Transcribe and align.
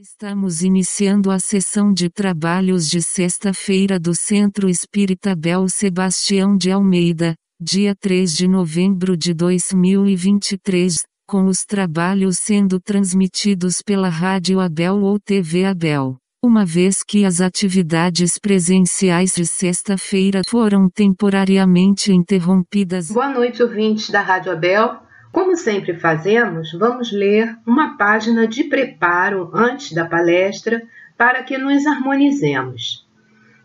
Estamos 0.00 0.62
iniciando 0.62 1.28
a 1.28 1.40
sessão 1.40 1.92
de 1.92 2.08
trabalhos 2.08 2.88
de 2.88 3.02
sexta-feira 3.02 3.98
do 3.98 4.14
Centro 4.14 4.68
Espírita 4.68 5.34
Bel 5.34 5.68
Sebastião 5.68 6.56
de 6.56 6.70
Almeida, 6.70 7.34
dia 7.60 7.96
3 7.98 8.32
de 8.32 8.46
novembro 8.46 9.16
de 9.16 9.34
2023, 9.34 11.02
com 11.26 11.46
os 11.46 11.64
trabalhos 11.64 12.38
sendo 12.38 12.78
transmitidos 12.78 13.82
pela 13.82 14.08
Rádio 14.08 14.60
Abel 14.60 15.00
ou 15.02 15.18
TV 15.18 15.64
Abel. 15.64 16.16
Uma 16.40 16.64
vez 16.64 17.02
que 17.02 17.24
as 17.24 17.40
atividades 17.40 18.38
presenciais 18.38 19.34
de 19.34 19.44
sexta-feira 19.44 20.42
foram 20.48 20.88
temporariamente 20.88 22.12
interrompidas. 22.12 23.10
Boa 23.10 23.30
noite, 23.30 23.60
ouvintes 23.64 24.10
da 24.10 24.20
Rádio 24.20 24.52
Abel. 24.52 25.07
Como 25.30 25.56
sempre 25.56 25.94
fazemos, 25.94 26.72
vamos 26.72 27.12
ler 27.12 27.56
uma 27.66 27.96
página 27.98 28.46
de 28.46 28.64
preparo 28.64 29.50
antes 29.54 29.92
da 29.92 30.06
palestra 30.06 30.82
para 31.16 31.42
que 31.42 31.58
nos 31.58 31.86
harmonizemos. 31.86 33.06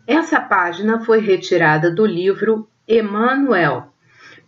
Essa 0.06 0.40
página 0.40 1.00
foi 1.00 1.20
retirada 1.20 1.90
do 1.90 2.04
livro 2.04 2.68
Emmanuel, 2.86 3.94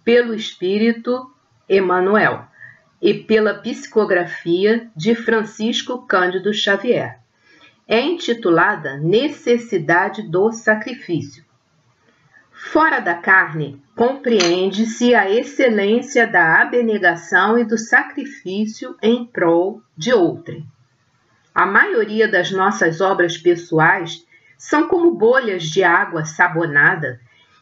pelo 0.05 0.35
Espírito 0.35 1.33
Emmanuel 1.69 2.45
e 3.01 3.15
pela 3.15 3.55
psicografia 3.55 4.91
de 4.95 5.15
Francisco 5.15 6.07
Cândido 6.07 6.53
Xavier. 6.53 7.19
É 7.89 8.01
intitulada 8.01 8.99
Necessidade 8.99 10.23
do 10.23 10.53
Sacrifício. 10.53 11.46
Fora 12.73 12.99
da 12.99 13.15
carne, 13.15 13.81
compreende-se 13.95 15.15
a 15.15 15.31
excelência 15.31 16.27
da 16.27 16.61
abnegação 16.61 17.57
e 17.57 17.65
do 17.65 17.79
sacrifício 17.79 18.97
em 19.01 19.25
prol 19.25 19.81
de 19.97 20.13
outrem. 20.13 20.67
A 21.55 21.65
maioria 21.65 22.27
das 22.27 22.51
nossas 22.51 23.01
obras 23.01 23.39
pessoais 23.39 24.27
são 24.59 24.89
como 24.89 25.13
bolhas 25.13 25.63
de 25.63 25.85
água 25.85 26.25
sabonada 26.25 27.21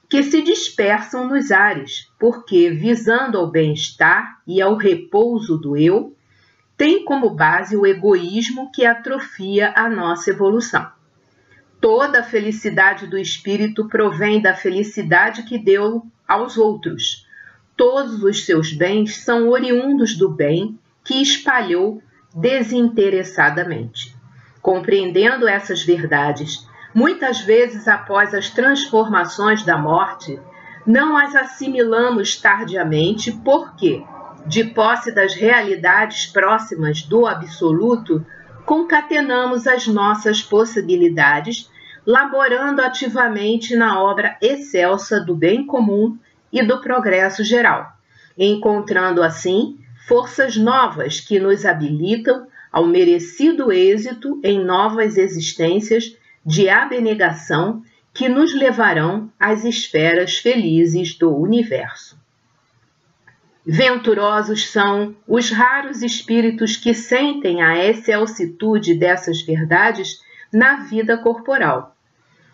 que 0.09 0.23
se 0.23 0.41
dispersam 0.43 1.29
nos 1.29 1.53
ares, 1.53 2.11
porque, 2.19 2.71
visando 2.71 3.37
ao 3.37 3.51
bem-estar 3.51 4.41
e 4.47 4.61
ao 4.63 4.75
repouso 4.75 5.59
do 5.59 5.77
eu, 5.77 6.17
tem 6.79 7.05
como 7.05 7.31
base 7.31 7.77
o 7.77 7.87
egoísmo 7.87 8.73
que 8.73 8.87
atrofia 8.87 9.73
a 9.77 9.89
nossa 9.89 10.31
evolução. 10.31 10.91
Toda 11.85 12.21
a 12.21 12.23
felicidade 12.23 13.07
do 13.07 13.19
espírito 13.19 13.87
provém 13.87 14.41
da 14.41 14.55
felicidade 14.55 15.43
que 15.43 15.59
deu 15.59 16.03
aos 16.27 16.57
outros. 16.57 17.29
Todos 17.77 18.25
os 18.25 18.47
seus 18.47 18.73
bens 18.73 19.19
são 19.19 19.51
oriundos 19.51 20.17
do 20.17 20.31
bem 20.31 20.79
que 21.05 21.21
espalhou 21.21 22.03
desinteressadamente. 22.35 24.17
Compreendendo 24.63 25.47
essas 25.47 25.83
verdades, 25.83 26.67
muitas 26.95 27.41
vezes 27.43 27.87
após 27.87 28.33
as 28.33 28.49
transformações 28.49 29.63
da 29.63 29.77
morte, 29.77 30.41
não 30.87 31.19
as 31.19 31.37
assimilamos 31.37 32.41
tardiamente 32.41 33.31
porque, 33.45 34.03
de 34.47 34.65
posse 34.65 35.15
das 35.15 35.35
realidades 35.35 36.25
próximas 36.25 37.03
do 37.03 37.27
absoluto, 37.27 38.25
concatenamos 38.65 39.67
as 39.67 39.87
nossas 39.87 40.41
possibilidades 40.43 41.74
laborando 42.07 42.83
ativamente 42.83 43.75
na 43.75 44.03
obra 44.03 44.37
excelsa 44.41 45.21
do 45.21 45.35
bem 45.35 45.65
comum 45.65 46.19
e 46.53 46.63
do 46.63 46.81
progresso 46.81 47.43
geral, 47.43 47.93
encontrando 48.39 49.23
assim 49.23 49.79
forças 50.07 50.57
novas 50.57 51.21
que 51.21 51.39
nos 51.39 51.65
habilitam 51.65 52.47
ao 52.71 52.87
merecido 52.87 53.73
êxito 53.73 54.41
em 54.45 54.63
novas 54.63 55.17
existências 55.17 56.17
de 56.45 56.69
abnegação 56.69 57.83
que 58.13 58.29
nos 58.29 58.55
levarão 58.55 59.31
às 59.41 59.65
esferas 59.65 60.37
felizes 60.37 61.17
do 61.17 61.35
universo. 61.35 62.23
Venturosos 63.67 64.71
são 64.71 65.17
os 65.27 65.51
raros 65.51 66.03
espíritos 66.03 66.77
que 66.77 66.93
sentem 66.93 67.63
a 67.63 67.83
excelsitude 67.83 68.95
dessas 68.95 69.41
verdades 69.41 70.21
na 70.53 70.85
vida 70.85 71.17
corporal 71.17 71.94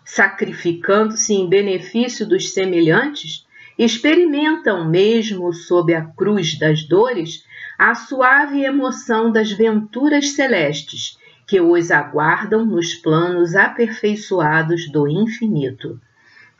sacrificando-se 0.03 1.33
em 1.33 1.47
benefício 1.47 2.27
dos 2.27 2.53
semelhantes, 2.53 3.45
experimentam 3.77 4.89
mesmo 4.89 5.53
sob 5.53 5.93
a 5.93 6.05
cruz 6.05 6.57
das 6.57 6.83
dores 6.83 7.45
a 7.77 7.95
suave 7.95 8.63
emoção 8.63 9.31
das 9.31 9.51
venturas 9.51 10.33
celestes 10.33 11.17
que 11.47 11.59
os 11.59 11.89
aguardam 11.89 12.65
nos 12.65 12.93
planos 12.93 13.55
aperfeiçoados 13.55 14.89
do 14.91 15.07
infinito. 15.07 15.99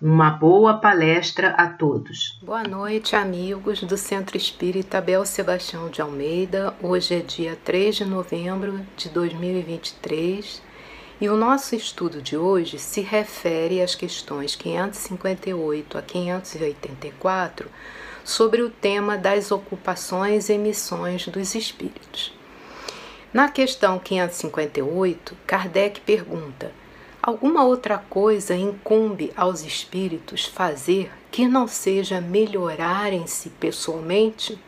Uma 0.01 0.31
boa 0.31 0.79
palestra 0.79 1.49
a 1.49 1.67
todos. 1.67 2.39
Boa 2.41 2.63
noite, 2.63 3.15
amigos 3.15 3.83
do 3.83 3.95
Centro 3.95 4.35
Espírita 4.35 4.99
Bel 4.99 5.23
Sebastião 5.27 5.89
de 5.89 6.01
Almeida. 6.01 6.73
Hoje 6.81 7.13
é 7.13 7.19
dia 7.19 7.55
3 7.63 7.97
de 7.97 8.05
novembro 8.05 8.81
de 8.97 9.09
2023 9.09 10.70
e 11.21 11.29
o 11.29 11.37
nosso 11.37 11.75
estudo 11.75 12.19
de 12.19 12.35
hoje 12.35 12.79
se 12.79 12.99
refere 12.99 13.79
às 13.79 13.93
questões 13.93 14.55
558 14.55 15.95
a 15.95 16.01
584 16.01 17.69
sobre 18.23 18.63
o 18.63 18.71
tema 18.71 19.19
das 19.19 19.51
ocupações 19.51 20.49
e 20.49 20.57
missões 20.57 21.27
dos 21.27 21.53
espíritos. 21.53 22.33
Na 23.31 23.49
questão 23.49 23.99
558, 23.99 25.37
Kardec 25.45 26.01
pergunta: 26.01 26.71
alguma 27.21 27.63
outra 27.65 27.99
coisa 27.99 28.55
incumbe 28.55 29.31
aos 29.37 29.61
espíritos 29.63 30.45
fazer 30.45 31.11
que 31.29 31.47
não 31.47 31.67
seja 31.67 32.19
melhorarem-se 32.19 33.49
pessoalmente? 33.51 34.59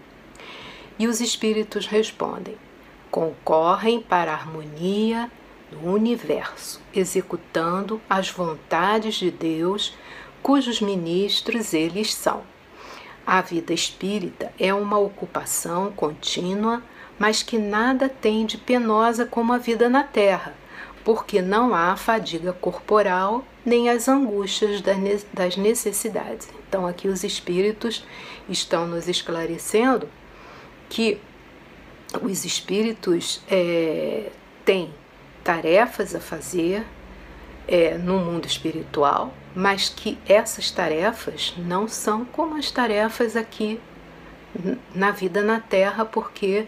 E 1.00 1.08
os 1.08 1.20
espíritos 1.20 1.88
respondem: 1.88 2.56
concorrem 3.10 4.00
para 4.00 4.32
a 4.32 4.36
harmonia 4.36 5.32
do 5.74 5.90
universo, 5.90 6.80
executando 6.94 8.00
as 8.10 8.30
vontades 8.30 9.16
de 9.16 9.32
Deus, 9.32 9.98
cujos 10.42 10.80
ministros 10.80 11.74
eles 11.74 12.14
são. 12.14 12.44
A 13.26 13.42
vida 13.42 13.74
espírita 13.74 14.52
é 14.60 14.74
uma 14.74 14.98
ocupação 14.98 15.92
contínua, 15.92 16.84
mas 17.18 17.42
que 17.42 17.58
nada 17.58 18.10
tem 18.10 18.46
de 18.46 18.58
penosa 18.58 19.26
como 19.26 19.54
a 19.54 19.58
vida 19.58 19.90
na 19.90 20.04
terra, 20.04 20.54
porque 21.04 21.42
não 21.42 21.74
há 21.74 21.96
fadiga 21.96 22.52
corporal 22.54 23.46
nem 23.66 23.90
as 23.90 24.08
angústias 24.10 24.82
das 25.34 25.56
necessidades. 25.56 26.50
Então, 26.68 26.86
aqui 26.86 27.08
os 27.08 27.24
espíritos 27.24 28.06
estão 28.50 28.86
nos 28.88 29.08
esclarecendo 29.08 30.10
que 30.90 31.20
os 32.22 32.46
espíritos 32.46 33.42
é, 33.50 34.30
têm 34.66 34.94
tarefas 35.44 36.16
a 36.16 36.20
fazer 36.20 36.86
é, 37.68 37.98
no 37.98 38.20
mundo 38.20 38.46
espiritual, 38.46 39.34
mas 39.56 39.90
que 39.90 40.18
essas 40.28 40.72
tarefas 40.72 41.54
não 41.58 41.88
são 41.88 42.26
como 42.26 42.58
as 42.58 42.72
tarefas 42.72 43.36
aqui 43.36 43.80
na 44.94 45.12
vida 45.12 45.42
na 45.42 45.60
Terra, 45.60 46.06
porque 46.06 46.68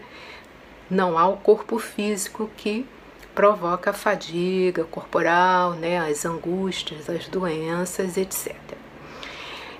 não 0.90 1.18
há 1.18 1.26
o 1.26 1.36
corpo 1.36 1.78
físico 1.78 2.50
que 2.56 2.86
provoca 3.34 3.90
a 3.90 3.92
fadiga 3.92 4.84
corporal, 4.84 5.72
né, 5.72 5.98
as 5.98 6.24
angústias, 6.24 7.08
as 7.10 7.28
doenças, 7.28 8.16
etc. 8.16 8.56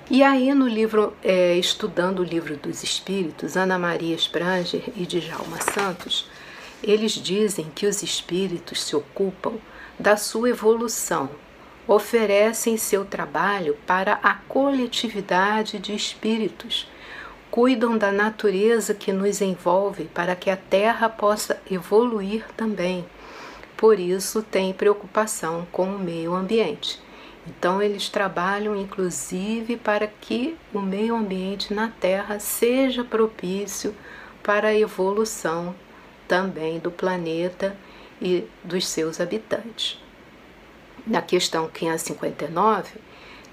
E 0.09 0.23
aí 0.23 0.53
no 0.53 0.67
livro, 0.67 1.13
é, 1.23 1.55
estudando 1.55 2.19
o 2.19 2.23
livro 2.23 2.55
dos 2.55 2.83
Espíritos, 2.83 3.57
Ana 3.57 3.77
Maria 3.77 4.15
Spranger 4.15 4.83
e 4.95 5.05
Djalma 5.05 5.59
Santos 5.59 6.29
eles 6.83 7.13
dizem 7.13 7.67
que 7.73 7.85
os 7.85 8.03
espíritos 8.03 8.83
se 8.83 8.95
ocupam 8.95 9.53
da 9.99 10.15
sua 10.15 10.49
evolução, 10.49 11.29
oferecem 11.87 12.77
seu 12.77 13.05
trabalho 13.05 13.75
para 13.87 14.19
a 14.21 14.35
coletividade 14.35 15.79
de 15.79 15.95
espíritos, 15.95 16.87
cuidam 17.49 17.97
da 17.97 18.11
natureza 18.11 18.93
que 18.93 19.11
nos 19.11 19.41
envolve 19.41 20.05
para 20.13 20.35
que 20.35 20.49
a 20.49 20.57
Terra 20.57 21.09
possa 21.09 21.59
evoluir 21.69 22.45
também. 22.55 23.05
Por 23.75 23.99
isso, 23.99 24.41
têm 24.41 24.73
preocupação 24.73 25.67
com 25.71 25.95
o 25.95 25.99
meio 25.99 26.33
ambiente. 26.33 26.99
Então, 27.47 27.81
eles 27.81 28.09
trabalham 28.09 28.75
inclusive 28.75 29.77
para 29.77 30.07
que 30.07 30.57
o 30.73 30.81
meio 30.81 31.15
ambiente 31.15 31.73
na 31.73 31.87
Terra 31.87 32.39
seja 32.39 33.03
propício 33.03 33.95
para 34.43 34.69
a 34.69 34.77
evolução 34.77 35.73
também 36.27 36.79
do 36.79 36.91
planeta 36.91 37.75
e 38.21 38.45
dos 38.63 38.87
seus 38.87 39.19
habitantes. 39.21 40.01
Na 41.05 41.21
questão 41.21 41.69
559, 41.69 42.99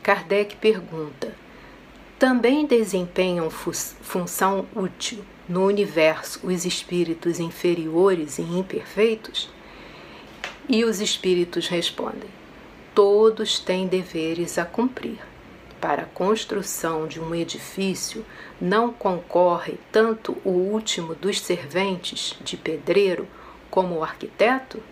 Kardec 0.02 0.56
pergunta: 0.56 1.32
também 2.18 2.66
desempenham 2.66 3.50
função 3.50 4.66
útil 4.74 5.24
no 5.48 5.66
universo 5.66 6.40
os 6.42 6.64
espíritos 6.64 7.38
inferiores 7.38 8.38
e 8.38 8.42
imperfeitos? 8.42 9.50
E 10.68 10.84
os 10.84 11.00
espíritos 11.00 11.68
respondem: 11.68 12.30
todos 12.94 13.58
têm 13.58 13.86
deveres 13.86 14.58
a 14.58 14.64
cumprir. 14.64 15.18
Para 15.84 16.04
a 16.04 16.06
construção 16.06 17.06
de 17.06 17.20
um 17.20 17.34
edifício 17.34 18.25
não 18.58 18.90
concorre 18.90 19.75
tanto 19.92 20.34
o 20.42 20.48
último 20.48 21.14
dos 21.14 21.38
serventes 21.38 22.34
de 22.42 22.56
pedreiro 22.56 23.28
como 23.70 23.96
o 23.96 24.02
arquiteto? 24.02 24.82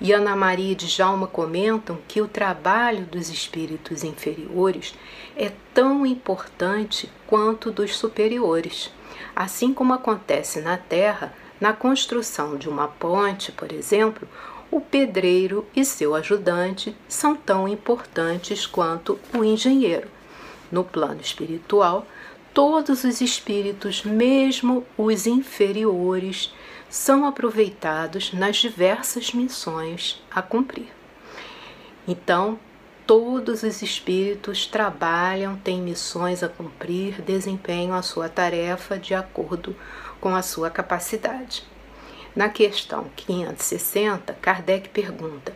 E 0.00 0.10
Ana 0.10 0.34
Maria 0.34 0.72
e 0.72 0.74
Djalma 0.74 1.26
comentam 1.26 1.98
que 2.08 2.22
o 2.22 2.26
trabalho 2.26 3.04
dos 3.04 3.28
espíritos 3.28 4.02
inferiores 4.02 4.94
é 5.36 5.52
tão 5.74 6.06
importante 6.06 7.10
quanto 7.26 7.70
dos 7.70 7.94
superiores. 7.94 8.90
Assim 9.36 9.74
como 9.74 9.92
acontece 9.92 10.62
na 10.62 10.78
Terra, 10.78 11.34
na 11.60 11.74
construção 11.74 12.56
de 12.56 12.66
uma 12.66 12.88
ponte, 12.88 13.52
por 13.52 13.70
exemplo, 13.72 14.26
o 14.70 14.80
pedreiro 14.80 15.66
e 15.74 15.84
seu 15.84 16.14
ajudante 16.14 16.94
são 17.08 17.34
tão 17.34 17.66
importantes 17.66 18.66
quanto 18.66 19.18
o 19.34 19.42
engenheiro. 19.42 20.08
No 20.70 20.84
plano 20.84 21.20
espiritual, 21.20 22.06
todos 22.52 23.04
os 23.04 23.20
espíritos, 23.20 24.02
mesmo 24.04 24.84
os 24.96 25.26
inferiores, 25.26 26.52
são 26.90 27.24
aproveitados 27.24 28.32
nas 28.32 28.56
diversas 28.56 29.32
missões 29.32 30.22
a 30.30 30.42
cumprir. 30.42 30.88
Então, 32.06 32.58
todos 33.06 33.62
os 33.62 33.80
espíritos 33.80 34.66
trabalham, 34.66 35.56
têm 35.56 35.80
missões 35.80 36.42
a 36.42 36.48
cumprir, 36.48 37.22
desempenham 37.22 37.94
a 37.94 38.02
sua 38.02 38.28
tarefa 38.28 38.98
de 38.98 39.14
acordo 39.14 39.74
com 40.20 40.34
a 40.34 40.42
sua 40.42 40.70
capacidade. 40.70 41.64
Na 42.38 42.48
questão 42.48 43.10
560, 43.16 44.32
Kardec 44.34 44.90
pergunta: 44.90 45.52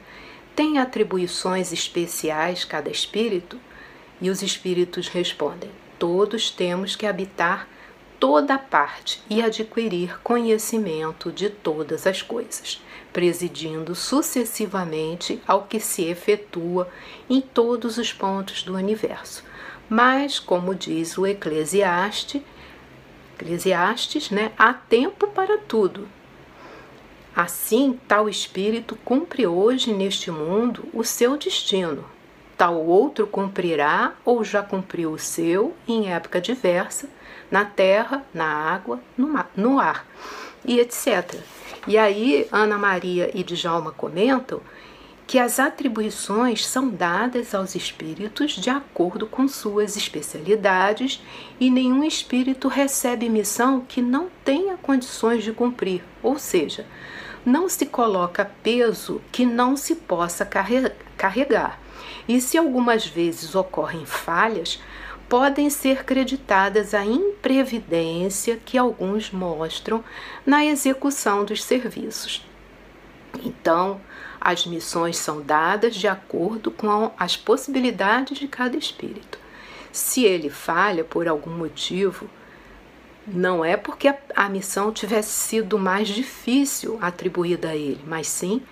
tem 0.56 0.79
atribuições 0.79 1.73
especiais 1.73 2.64
cada 2.64 2.90
espírito? 2.90 3.56
E 4.20 4.29
os 4.29 4.43
espíritos 4.43 5.06
respondem: 5.06 5.70
todos 5.96 6.50
temos 6.50 6.96
que 6.96 7.06
habitar 7.06 7.69
toda 8.19 8.58
parte 8.58 9.23
e 9.31 9.40
adquirir 9.40 10.20
conhecimento 10.25 11.31
de 11.31 11.50
todas 11.50 12.05
as 12.05 12.20
coisas, 12.20 12.82
presidindo 13.12 13.94
sucessivamente 13.94 15.40
ao 15.46 15.67
que 15.67 15.78
se 15.78 16.06
efetua 16.06 16.90
em 17.31 17.40
todos 17.40 17.96
os 17.96 18.12
pontos 18.12 18.64
do 18.64 18.75
universo. 18.75 19.44
Mas, 19.88 20.40
como 20.40 20.75
diz 20.75 21.17
o 21.17 21.28
Eclesiastes, 21.28 22.43
Eclesiastes, 23.37 24.31
né, 24.31 24.50
há 24.58 24.75
tempo 24.75 25.28
para 25.28 25.58
tudo. 25.58 26.08
Assim, 27.34 27.99
tal 28.06 28.29
espírito 28.29 28.96
cumpre 29.05 29.46
hoje 29.46 29.93
neste 29.93 30.31
mundo 30.31 30.84
o 30.93 31.02
seu 31.02 31.38
destino. 31.38 32.05
Tal 32.58 32.76
outro 32.76 33.26
cumprirá 33.26 34.12
ou 34.25 34.44
já 34.44 34.62
cumpriu 34.62 35.12
o 35.12 35.19
seu 35.19 35.75
em 35.88 36.12
época 36.12 36.40
diversa 36.40 37.08
na 37.50 37.64
terra, 37.64 38.25
na 38.34 38.44
água, 38.44 39.00
no, 39.56 39.79
ar 39.79 40.06
e 40.64 40.79
etc. 40.79 41.40
E 41.87 41.96
aí 41.96 42.46
Ana 42.52 42.76
Maria 42.76 43.31
e 43.35 43.43
Djalma 43.43 43.93
comentam 43.93 44.61
que 45.26 45.38
as 45.38 45.58
atribuições 45.58 46.67
são 46.67 46.90
dadas 46.90 47.55
aos 47.55 47.75
espíritos 47.75 48.52
de 48.52 48.69
acordo 48.69 49.26
com 49.26 49.49
suas 49.49 49.96
especialidades 49.96 51.23
e 51.58 51.70
nenhum 51.70 52.05
espírito 52.05 52.69
recebe 52.69 53.28
missão 53.28 53.81
que 53.81 54.02
não 54.02 54.28
tenha 54.44 54.76
condições 54.76 55.43
de 55.43 55.52
cumprir, 55.52 56.02
ou 56.23 56.38
seja, 56.38 56.87
não 57.44 57.68
se 57.68 57.86
coloca 57.86 58.50
peso 58.62 59.20
que 59.32 59.44
não 59.44 59.76
se 59.76 59.96
possa 59.96 60.44
carregar. 61.16 61.78
E 62.28 62.40
se 62.40 62.56
algumas 62.56 63.06
vezes 63.06 63.54
ocorrem 63.54 64.06
falhas, 64.06 64.80
podem 65.28 65.70
ser 65.70 66.04
creditadas 66.04 66.94
a 66.94 67.04
imprevidência 67.04 68.60
que 68.64 68.76
alguns 68.76 69.30
mostram 69.30 70.04
na 70.44 70.64
execução 70.64 71.44
dos 71.44 71.64
serviços. 71.64 72.46
Então, 73.42 74.00
as 74.40 74.66
missões 74.66 75.16
são 75.16 75.40
dadas 75.40 75.94
de 75.94 76.06
acordo 76.06 76.70
com 76.70 77.10
as 77.18 77.36
possibilidades 77.36 78.38
de 78.38 78.46
cada 78.46 78.76
espírito. 78.76 79.38
Se 79.90 80.24
ele 80.24 80.50
falha 80.50 81.04
por 81.04 81.26
algum 81.26 81.50
motivo, 81.50 82.28
não 83.26 83.64
é 83.64 83.76
porque 83.76 84.12
a, 84.34 84.48
missão 84.48 84.92
tivesse 84.92 85.30
sido 85.30 85.78
mais 85.78 86.08
difícil 86.08 86.98
atribuída 87.00 87.69
a 87.70 87.76
ele, 87.76 88.00
mas 88.06 88.26
sim 88.26 88.62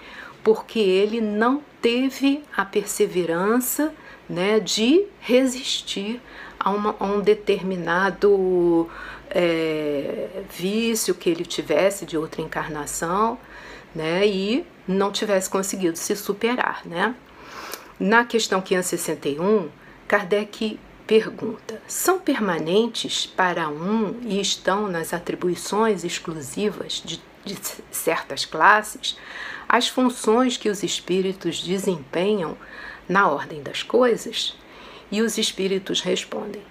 porque 0.42 0.78
ele 0.78 1.20
não 1.20 1.62
teve 1.82 2.42
a 2.56 2.64
perseverança 2.64 3.92
né, 4.28 4.60
de 4.60 5.04
resistir 5.20 6.20
a, 6.58 6.70
uma, 6.70 6.96
a 6.98 7.04
um 7.04 7.20
determinado 7.20 8.88
é, 9.30 10.42
vício 10.50 11.14
que 11.14 11.28
ele 11.28 11.44
tivesse 11.44 12.06
de 12.06 12.16
outra 12.16 12.40
encarnação, 12.40 13.38
né, 13.94 14.26
e 14.26 14.64
não 14.86 15.10
tivesse 15.10 15.50
conseguido 15.50 15.96
se 15.96 16.14
superar, 16.16 16.82
né. 16.84 17.14
Na 17.98 18.24
questão 18.24 18.62
561, 18.62 19.68
Kardec 20.08 20.78
pergunta: 21.10 21.82
são 21.88 22.20
permanentes 22.20 23.26
para 23.26 23.68
um 23.68 24.20
e 24.22 24.40
estão 24.40 24.86
nas 24.86 25.12
atribuições 25.12 26.04
exclusivas 26.04 27.02
de, 27.04 27.20
de 27.44 27.58
certas 27.90 28.44
classes 28.44 29.18
as 29.68 29.88
funções 29.88 30.56
que 30.56 30.68
os 30.68 30.84
espíritos 30.84 31.60
desempenham 31.64 32.56
na 33.08 33.28
ordem 33.28 33.60
das 33.60 33.82
coisas? 33.82 34.56
E 35.10 35.20
os 35.20 35.36
espíritos 35.36 36.00
respondem: 36.00 36.62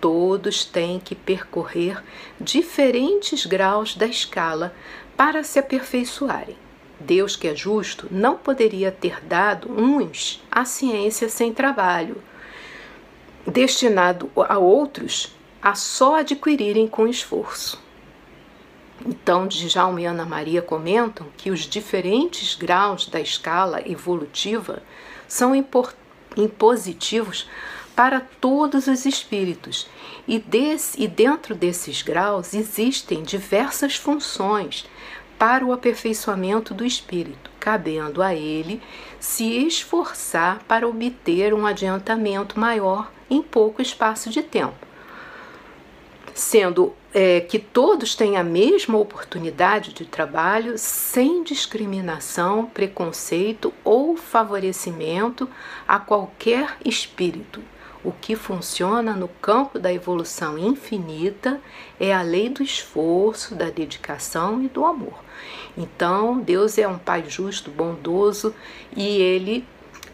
todos 0.00 0.64
têm 0.64 0.98
que 0.98 1.14
percorrer 1.14 2.02
diferentes 2.40 3.44
graus 3.44 3.94
da 3.94 4.06
escala 4.06 4.74
para 5.14 5.44
se 5.44 5.58
aperfeiçoarem. 5.58 6.56
Deus, 6.98 7.36
que 7.36 7.46
é 7.46 7.54
justo, 7.54 8.08
não 8.10 8.38
poderia 8.38 8.90
ter 8.90 9.20
dado 9.20 9.70
uns 9.70 10.42
a 10.50 10.64
ciência 10.64 11.28
sem 11.28 11.52
trabalho, 11.52 12.22
destinado 13.46 14.30
a 14.36 14.58
outros 14.58 15.34
a 15.60 15.74
só 15.74 16.16
adquirirem 16.16 16.88
com 16.88 17.06
esforço. 17.06 17.80
Então, 19.04 19.46
Djalma 19.48 20.00
e 20.00 20.06
Ana 20.06 20.24
Maria 20.24 20.62
comentam 20.62 21.26
que 21.36 21.50
os 21.50 21.60
diferentes 21.60 22.54
graus 22.54 23.06
da 23.06 23.20
escala 23.20 23.80
evolutiva 23.88 24.82
são 25.26 25.54
impositivos 26.36 27.48
para 27.94 28.20
todos 28.20 28.86
os 28.86 29.04
espíritos, 29.04 29.86
e, 30.26 30.38
desse, 30.38 31.02
e 31.02 31.06
dentro 31.06 31.54
desses 31.54 32.00
graus 32.00 32.54
existem 32.54 33.22
diversas 33.22 33.96
funções 33.96 34.86
para 35.38 35.64
o 35.64 35.72
aperfeiçoamento 35.72 36.72
do 36.72 36.84
espírito, 36.84 37.50
cabendo 37.62 38.20
a 38.20 38.34
ele 38.34 38.82
se 39.20 39.44
esforçar 39.64 40.64
para 40.66 40.88
obter 40.88 41.54
um 41.54 41.64
adiantamento 41.64 42.58
maior 42.58 43.12
em 43.30 43.40
pouco 43.40 43.80
espaço 43.80 44.30
de 44.30 44.42
tempo. 44.42 44.74
Sendo 46.34 46.92
é, 47.14 47.40
que 47.40 47.60
todos 47.60 48.16
têm 48.16 48.36
a 48.36 48.42
mesma 48.42 48.98
oportunidade 48.98 49.92
de 49.92 50.04
trabalho 50.04 50.76
sem 50.76 51.44
discriminação, 51.44 52.66
preconceito 52.66 53.72
ou 53.84 54.16
favorecimento 54.16 55.48
a 55.86 56.00
qualquer 56.00 56.76
espírito. 56.84 57.62
O 58.02 58.10
que 58.10 58.34
funciona 58.34 59.12
no 59.12 59.28
campo 59.28 59.78
da 59.78 59.92
evolução 59.92 60.58
infinita 60.58 61.60
é 62.00 62.12
a 62.12 62.22
lei 62.22 62.48
do 62.48 62.60
esforço, 62.60 63.54
da 63.54 63.70
dedicação 63.70 64.60
e 64.60 64.66
do 64.66 64.84
amor. 64.84 65.22
Então, 65.76 66.40
Deus 66.40 66.78
é 66.78 66.86
um 66.86 66.98
Pai 66.98 67.24
justo, 67.28 67.70
bondoso 67.70 68.54
e 68.96 69.06
ele 69.18 69.64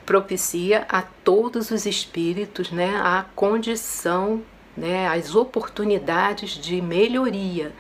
propicia 0.06 0.87
a 0.88 1.02
todos 1.02 1.70
os 1.70 1.85
espíritos 1.85 2.70
né, 2.70 2.97
a 2.97 3.26
condição 3.35 4.42
né, 4.78 5.08
as 5.08 5.35
oportunidades 5.35 6.50
de 6.50 6.80
melhoria 6.80 7.73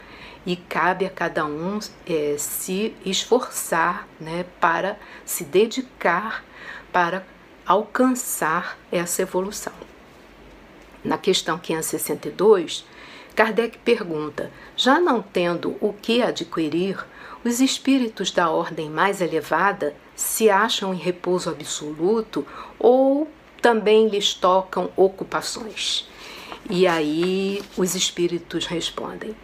e 0.44 0.56
cabe 0.56 1.06
a 1.06 1.10
cada 1.10 1.44
um 1.46 1.78
é, 2.06 2.34
se 2.36 2.94
esforçar 3.04 4.08
né, 4.20 4.44
para 4.60 4.98
se 5.24 5.44
dedicar 5.44 6.44
para 6.92 7.24
alcançar 7.64 8.78
essa 8.90 9.22
evolução. 9.22 9.72
Na 11.04 11.16
questão 11.16 11.58
562, 11.58 12.84
Kardec 13.36 13.78
pergunta: 13.78 14.50
já 14.76 14.98
não 14.98 15.22
tendo 15.22 15.76
o 15.80 15.92
que 15.92 16.22
adquirir, 16.22 16.98
os 17.44 17.60
espíritos 17.60 18.30
da 18.30 18.50
ordem 18.50 18.90
mais 18.90 19.20
elevada 19.20 19.94
se 20.14 20.50
acham 20.50 20.92
em 20.92 20.98
repouso 20.98 21.48
absoluto 21.48 22.46
ou 22.78 23.28
também 23.62 24.08
lhes 24.08 24.34
tocam 24.34 24.90
ocupações? 24.96 26.08
E 26.68 26.86
aí 26.86 27.62
os 27.76 27.94
espíritos 27.94 28.66
respondem: 28.66 29.34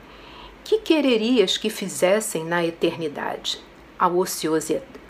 Que 0.62 0.78
quererias 0.78 1.56
que 1.56 1.70
fizessem 1.70 2.44
na 2.44 2.64
eternidade? 2.64 3.60
A 3.98 4.08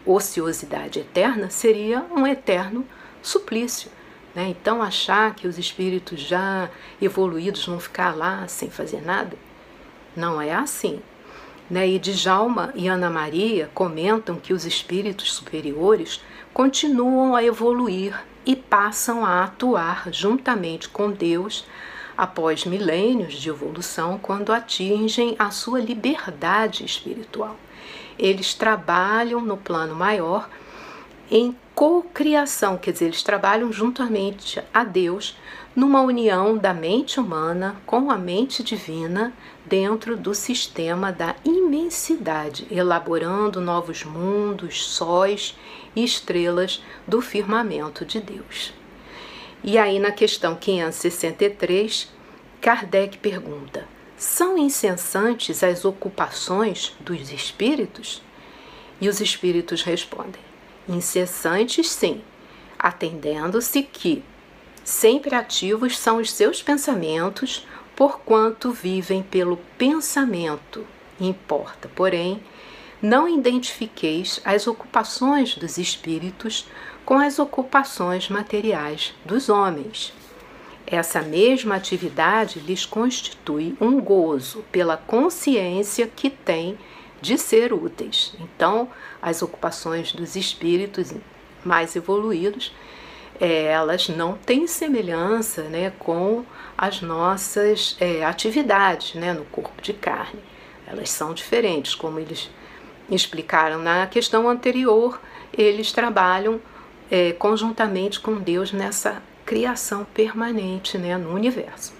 ociosidade 0.07 1.00
eterna 1.00 1.50
seria 1.50 2.05
um 2.14 2.26
eterno 2.26 2.87
suplício. 3.23 3.91
Né? 4.35 4.49
Então, 4.49 4.83
achar 4.83 5.35
que 5.35 5.47
os 5.47 5.59
espíritos 5.59 6.21
já 6.21 6.69
evoluídos 7.00 7.64
vão 7.67 7.79
ficar 7.79 8.14
lá 8.17 8.47
sem 8.49 8.69
fazer 8.69 9.00
nada, 9.00 9.37
não 10.17 10.41
é 10.41 10.53
assim. 10.53 11.00
Né? 11.71 11.88
E 11.88 11.99
Djalma 11.99 12.73
e 12.75 12.88
Ana 12.88 13.09
Maria 13.09 13.71
comentam 13.75 14.37
que 14.37 14.52
os 14.52 14.64
espíritos 14.64 15.33
superiores 15.33 16.21
continuam 16.52 17.35
a 17.35 17.42
evoluir 17.42 18.14
e 18.47 18.54
passam 18.54 19.25
a 19.25 19.44
atuar 19.44 20.12
juntamente 20.12 20.88
com 20.88 21.11
Deus 21.11 21.66
após 22.16 22.64
milênios 22.64 23.35
de 23.35 23.49
evolução, 23.49 24.18
quando 24.18 24.52
atingem 24.52 25.35
a 25.38 25.50
sua 25.50 25.80
liberdade 25.80 26.85
espiritual. 26.85 27.56
Eles 28.18 28.54
trabalham 28.54 29.40
no 29.40 29.56
plano 29.56 29.94
maior 29.94 30.49
em 31.30 31.56
cocriação, 31.75 32.76
quer 32.76 32.92
dizer, 32.92 33.06
eles 33.06 33.23
trabalham 33.23 33.73
juntamente 33.73 34.62
a 34.73 34.85
Deus 34.85 35.37
numa 35.75 36.00
união 36.02 36.57
da 36.57 36.73
mente 36.73 37.19
humana 37.19 37.76
com 37.85 38.11
a 38.11 38.16
mente 38.16 38.62
divina 38.62 39.33
dentro 39.66 40.16
do 40.16 40.35
sistema 40.35 41.11
da 41.11 41.35
imensidade, 41.45 42.66
elaborando 42.71 43.61
novos 43.61 44.04
mundos, 44.04 44.87
sóis 44.87 45.57
e 45.97 46.04
estrelas 46.04 46.83
do 47.07 47.21
firmamento 47.21 48.04
de 48.04 48.21
Deus. 48.21 48.73
E 49.64 49.78
aí, 49.78 49.99
na 49.99 50.12
questão 50.12 50.54
563, 50.54 52.12
Kardec 52.61 53.19
pergunta: 53.19 53.88
são 54.16 54.57
incessantes 54.57 55.62
as 55.62 55.85
ocupações 55.85 56.95
dos 57.00 57.33
espíritos? 57.33 58.23
E 59.00 59.09
os 59.09 59.21
espíritos 59.21 59.83
respondem: 59.83 60.40
incessantes, 60.88 61.90
sim, 61.90 62.23
atendendo-se 62.78 63.83
que 63.83 64.23
sempre 64.85 65.35
ativos 65.35 65.99
são 65.99 66.19
os 66.19 66.31
seus 66.31 66.62
pensamentos, 66.62 67.67
porquanto 67.97 68.71
vivem 68.71 69.23
pelo 69.23 69.57
pensamento. 69.79 70.87
Importa, 71.19 71.91
porém, 71.95 72.43
não 73.00 73.29
identifiqueis 73.29 74.41
as 74.45 74.67
ocupações 74.67 75.57
dos 75.57 75.79
espíritos 75.79 76.67
com 77.05 77.19
as 77.19 77.38
ocupações 77.38 78.29
materiais 78.29 79.14
dos 79.25 79.49
homens. 79.49 80.12
Essa 80.87 81.23
mesma 81.23 81.76
atividade 81.76 82.61
lhes 82.61 82.85
constitui 82.85 83.76
um 83.81 84.00
gozo 84.00 84.64
pela 84.71 84.97
consciência 84.97 86.07
que 86.07 86.29
têm 86.29 86.79
de 87.21 87.38
ser 87.38 87.73
úteis. 87.73 88.35
Então, 88.38 88.88
as 89.21 89.41
ocupações 89.41 90.12
dos 90.12 90.37
espíritos 90.37 91.12
mais 91.64 91.97
evoluídos, 91.97 92.73
é, 93.41 93.64
elas 93.64 94.09
não 94.09 94.35
têm 94.35 94.67
semelhança 94.67 95.62
né, 95.62 95.93
com 95.99 96.45
as 96.76 97.00
nossas 97.00 97.97
é, 98.00 98.25
atividades 98.25 99.14
né, 99.14 99.33
no 99.33 99.45
corpo 99.47 99.81
de 99.83 99.93
carne. 99.93 100.41
Elas 100.87 101.11
são 101.11 101.33
diferentes, 101.33 101.95
como 101.95 102.19
eles 102.19 102.50
explicaram 103.11 103.79
na 103.79 104.07
questão 104.07 104.49
anterior, 104.49 105.21
eles 105.53 105.93
trabalham 105.93 106.61
é, 107.11 107.33
conjuntamente 107.33 108.21
com 108.21 108.37
Deus 108.37 108.73
nessa 108.73 109.23
criação 109.45 110.05
permanente 110.05 110.97
né, 110.97 111.17
no 111.17 111.35
universo. 111.35 111.93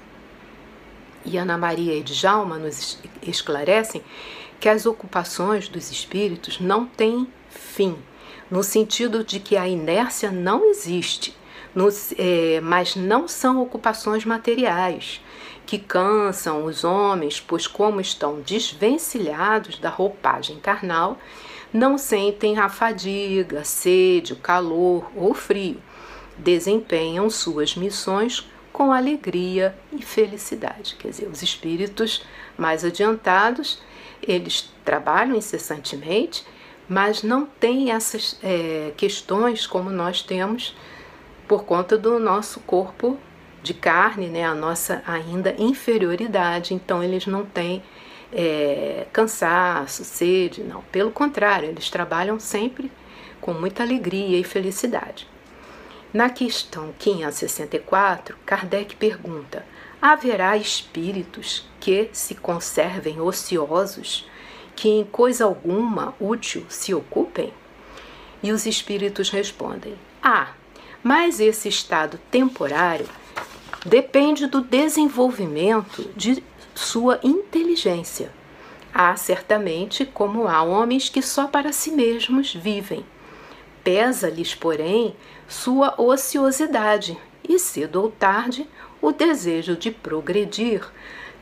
E 1.25 1.37
Ana 1.37 1.57
Maria 1.57 1.95
e 1.95 2.03
Djalma 2.03 2.59
nos 2.59 2.99
esclarecem 3.23 4.03
que 4.61 4.69
as 4.69 4.87
ocupações 4.87 5.69
dos 5.69 5.91
espíritos 5.91 6.61
não 6.61 6.87
têm 6.87 7.27
fim, 7.51 7.97
no 8.51 8.63
sentido 8.63 9.25
de 9.25 9.41
que 9.41 9.57
a 9.57 9.69
inércia 9.69 10.31
não 10.31 10.65
existe, 10.71 11.37
é, 12.17 12.61
mas 12.61 12.95
não 12.95 13.27
são 13.27 13.61
ocupações 13.61 14.25
materiais 14.25 15.21
que 15.67 15.79
cansam 15.79 16.65
os 16.67 16.85
homens, 16.85 17.41
pois, 17.41 17.67
como 17.67 18.01
estão 18.01 18.41
desvencilhados 18.41 19.79
da 19.79 19.89
roupagem 19.89 20.59
carnal, 20.59 21.19
não 21.73 21.99
sentem 21.99 22.59
a 22.59 22.69
fadiga, 22.69 23.65
sede, 23.65 24.35
o 24.35 24.37
calor 24.37 25.11
ou 25.17 25.35
frio. 25.35 25.83
Desempenham 26.37 27.31
suas 27.31 27.75
missões 27.75 28.49
com 28.73 28.93
alegria 28.93 29.75
e 29.93 30.03
felicidade. 30.03 30.97
Quer 30.99 31.09
dizer, 31.09 31.29
os 31.29 31.43
espíritos 31.43 32.23
mais 32.59 32.85
adiantados 32.85 33.81
eles 34.23 34.71
trabalham 34.85 35.37
incessantemente, 35.37 36.45
mas 36.89 37.23
não 37.23 37.47
têm 37.47 37.91
essas 37.91 38.39
é, 38.43 38.93
questões 38.97 39.67
como 39.67 39.91
nós 39.91 40.23
temos 40.23 40.77
por 41.49 41.65
conta 41.65 41.97
do 41.97 42.19
nosso 42.19 42.61
corpo 42.61 43.19
de 43.63 43.73
carne, 43.73 44.29
né, 44.29 44.45
a 44.45 44.55
nossa 44.55 45.03
ainda 45.07 45.55
inferioridade. 45.59 46.75
Então, 46.75 47.03
eles 47.03 47.27
não 47.27 47.45
têm 47.45 47.83
é, 48.33 49.07
cansaço, 49.13 50.05
sede, 50.05 50.63
não. 50.63 50.83
Pelo 50.93 51.11
contrário, 51.11 51.69
eles 51.69 51.89
trabalham 51.89 52.39
sempre 52.39 52.91
com 53.41 53.55
muita 53.55 53.83
alegria 53.83 54.39
e 54.39 54.45
felicidade. 54.45 55.27
Na 56.13 56.31
questão 56.31 56.95
564, 56.99 58.37
Kardec 58.45 58.97
pergunta: 58.97 59.65
haverá 60.01 60.57
espíritos 60.57 61.67
que 61.81 62.11
se 62.13 62.35
conservem 62.35 63.21
ociosos, 63.21 64.29
que 64.75 64.89
em 64.89 65.05
coisa 65.05 65.45
alguma 65.45 66.15
útil 66.21 66.65
se 66.69 66.95
ocupem? 66.95 67.53
E 68.43 68.53
os 68.53 68.67
espíritos 68.67 69.31
respondem: 69.31 69.95
Ah, 70.23 70.53
mas 71.03 71.41
esse 71.41 71.69
estado 71.69 72.19
temporário 72.31 73.07
depende 73.85 74.47
do 74.47 74.61
desenvolvimento 74.61 76.11
de 76.17 76.43
sua 76.75 77.21
inteligência. 77.23 78.31
Há 78.93 79.17
certamente 79.17 80.07
como 80.07 80.47
há 80.47 80.63
homens 80.63 81.09
que 81.09 81.21
só 81.21 81.47
para 81.47 81.73
si 81.73 81.91
mesmos 81.91 82.55
vivem. 82.55 83.05
Pesa-lhes, 83.83 84.55
porém, 84.55 85.15
sua 85.49 86.01
ociosidade, 86.01 87.19
e 87.47 87.59
cedo 87.59 88.01
ou 88.03 88.11
tarde 88.11 88.67
o 89.03 89.13
desejo 89.13 89.77
de 89.77 89.91
progredir 89.91 90.83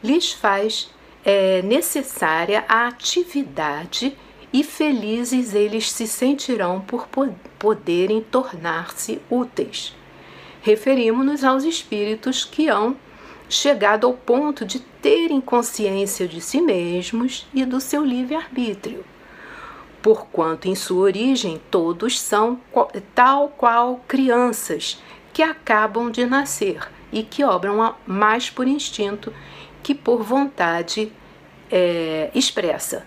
lhes 0.03 0.33
faz 0.33 0.91
é, 1.25 1.63
necessária 1.63 2.65
a 2.69 2.87
atividade 2.87 4.17
e 4.53 4.63
felizes 4.63 5.55
eles 5.55 5.91
se 5.91 6.07
sentirão 6.07 6.81
por 6.81 7.09
poderem 7.59 8.21
tornar-se 8.21 9.21
úteis. 9.31 9.95
Referimos-nos 10.61 11.43
aos 11.43 11.65
espíritos 11.65 12.45
que 12.45 12.69
hão 12.69 12.97
chegado 13.49 14.07
ao 14.07 14.15
ponto 14.15 14.65
de 14.65 14.81
terem 14.81 15.41
consciência 15.41 16.27
de 16.27 16.41
si 16.41 16.61
mesmos 16.61 17.47
e 17.53 17.65
do 17.65 17.81
seu 17.81 18.05
livre-arbítrio. 18.05 19.05
Porquanto, 20.01 20.69
em 20.69 20.75
sua 20.75 21.03
origem, 21.03 21.61
todos 21.71 22.19
são 22.19 22.61
tal 23.15 23.49
qual 23.51 24.01
crianças 24.09 25.01
que 25.33 25.43
acabam 25.43 26.11
de 26.11 26.27
nascer 26.27 26.89
e 27.13 27.23
que 27.23 27.45
obram 27.45 27.95
mais 28.07 28.51
por 28.51 28.67
instinto 28.67 29.33
que 29.83 29.95
por 29.95 30.23
vontade 30.23 31.13
é, 31.71 32.31
expressa. 32.35 33.07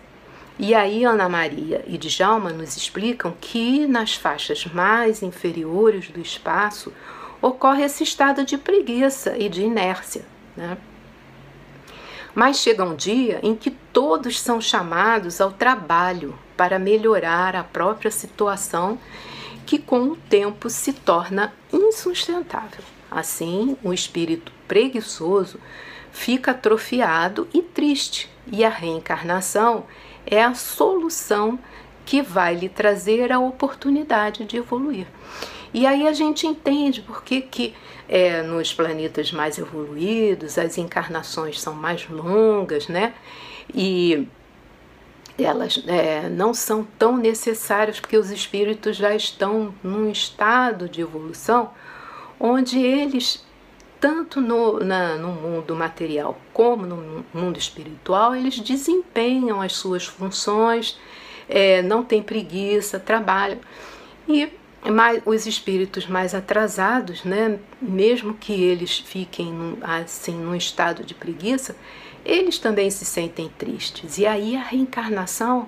E 0.58 0.74
aí 0.74 1.04
Ana 1.04 1.28
Maria 1.28 1.84
e 1.86 1.98
Djalma 1.98 2.50
nos 2.52 2.78
explicam 2.78 3.34
que 3.40 3.86
nas 3.88 4.16
faixas 4.16 4.66
mais 4.66 5.22
inferiores 5.22 6.10
do 6.10 6.20
espaço 6.20 6.94
ocorre 7.42 7.84
esse 7.84 8.04
estado 8.04 8.46
de 8.46 8.58
preguiça 8.58 9.38
e 9.38 9.50
de 9.50 9.62
inércia. 9.62 10.26
Né? 10.56 10.78
Mas 12.34 12.58
chega 12.58 12.84
um 12.84 12.96
dia 12.96 13.40
em 13.44 13.56
que 13.56 13.70
todos 13.70 14.40
são 14.40 14.60
chamados 14.60 15.40
ao 15.40 15.52
trabalho 15.52 16.38
para 16.56 16.80
melhorar 16.80 17.56
a 17.56 17.64
própria 17.64 18.12
situação 18.12 18.98
que 19.66 19.78
com 19.78 20.04
o 20.04 20.16
tempo 20.16 20.70
se 20.70 20.94
torna 20.94 21.54
insustentável. 21.72 22.84
Assim, 23.10 23.78
o 23.84 23.94
espírito 23.94 24.52
preguiçoso 24.68 25.60
fica 26.16 26.52
atrofiado 26.52 27.46
e 27.54 27.62
triste, 27.62 28.30
e 28.48 28.64
a 28.64 28.70
reencarnação 28.70 29.84
é 30.26 30.42
a 30.42 30.54
solução 30.54 31.60
que 32.06 32.22
vai 32.22 32.56
lhe 32.56 32.70
trazer 32.70 33.34
a 33.34 33.40
oportunidade 33.40 34.46
de 34.46 34.56
evoluir. 34.56 35.08
E 35.74 35.86
aí 35.86 36.08
a 36.08 36.14
gente 36.14 36.48
entende 36.48 37.02
por 37.02 37.22
que, 37.22 37.42
que 37.42 37.76
é, 38.08 38.42
nos 38.42 38.74
planetas 38.74 39.34
mais 39.34 39.58
evoluídos 39.58 40.58
as 40.58 40.78
encarnações 40.78 41.60
são 41.60 41.74
mais 41.74 42.08
longas, 42.08 42.88
né? 42.88 43.14
E 43.74 44.26
elas 45.38 45.84
é, 45.86 46.30
não 46.30 46.54
são 46.54 46.88
tão 46.98 47.18
necessárias 47.18 48.00
porque 48.00 48.18
os 48.18 48.32
espíritos 48.32 48.96
já 48.96 49.14
estão 49.14 49.76
num 49.84 50.10
estado 50.10 50.88
de 50.88 51.02
evolução 51.02 51.72
onde 52.40 52.80
eles, 52.80 53.45
tanto 54.06 54.40
no, 54.40 54.80
na, 54.82 55.16
no 55.16 55.30
mundo 55.30 55.76
material 55.76 56.40
como 56.54 56.86
no 56.86 57.26
mundo 57.34 57.58
espiritual, 57.58 58.36
eles 58.36 58.60
desempenham 58.60 59.60
as 59.60 59.74
suas 59.74 60.06
funções 60.06 60.96
é, 61.50 61.82
não 61.82 62.04
têm 62.04 62.22
preguiça, 62.22 63.00
trabalham. 63.00 63.58
E 64.30 64.48
mais, 64.92 65.24
os 65.26 65.48
espíritos 65.48 66.06
mais 66.06 66.36
atrasados, 66.36 67.24
né, 67.24 67.58
mesmo 67.82 68.36
que 68.36 68.54
eles 68.54 69.00
fiquem 69.00 69.76
assim 69.82 70.36
num 70.36 70.56
estado 70.56 71.04
de 71.04 71.16
preguiça, 71.16 71.76
eles 72.24 72.60
também 72.60 72.92
se 72.92 73.06
sentem 73.06 73.50
tristes. 73.58 74.20
E 74.20 74.28
aí 74.28 74.56
a 74.56 74.62
reencarnação 74.62 75.68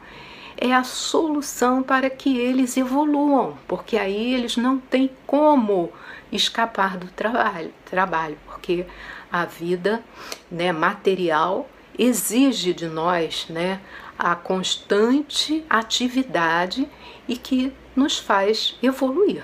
é 0.55 0.71
a 0.75 0.83
solução 0.83 1.81
para 1.81 2.07
que 2.07 2.37
eles 2.37 2.77
evoluam, 2.77 3.57
porque 3.67 3.97
aí 3.97 4.35
eles 4.35 4.57
não 4.57 4.77
têm 4.77 5.09
como 5.25 5.91
escapar 6.31 6.97
do 6.97 7.07
trabalho, 7.07 7.73
trabalho 7.85 8.37
porque 8.45 8.85
a 9.31 9.45
vida 9.45 10.03
né, 10.49 10.71
material 10.71 11.69
exige 11.97 12.73
de 12.73 12.87
nós 12.87 13.47
né, 13.49 13.81
a 14.17 14.35
constante 14.35 15.65
atividade 15.69 16.87
e 17.27 17.37
que 17.37 17.73
nos 17.95 18.17
faz 18.17 18.77
evoluir. 18.81 19.43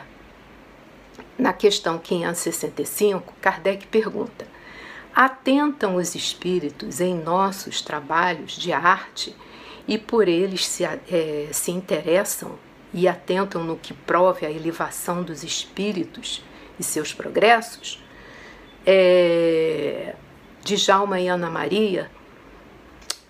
Na 1.37 1.51
questão 1.51 1.97
565, 1.97 3.33
Kardec 3.41 3.87
pergunta: 3.87 4.47
Atentam 5.15 5.95
os 5.95 6.15
espíritos 6.15 7.01
em 7.01 7.15
nossos 7.15 7.81
trabalhos 7.81 8.53
de 8.53 8.71
arte 8.71 9.35
e 9.87 9.97
por 9.97 10.27
eles 10.27 10.65
se, 10.65 10.83
é, 10.83 11.49
se 11.51 11.71
interessam 11.71 12.57
e 12.93 13.07
atentam 13.07 13.63
no 13.63 13.75
que 13.75 13.93
prove 13.93 14.45
a 14.45 14.51
elevação 14.51 15.23
dos 15.23 15.43
espíritos 15.43 16.43
e 16.79 16.83
seus 16.83 17.13
progressos? 17.13 18.03
É, 18.85 20.15
Djalma 20.63 21.19
e 21.19 21.27
Ana 21.27 21.49
Maria 21.49 22.09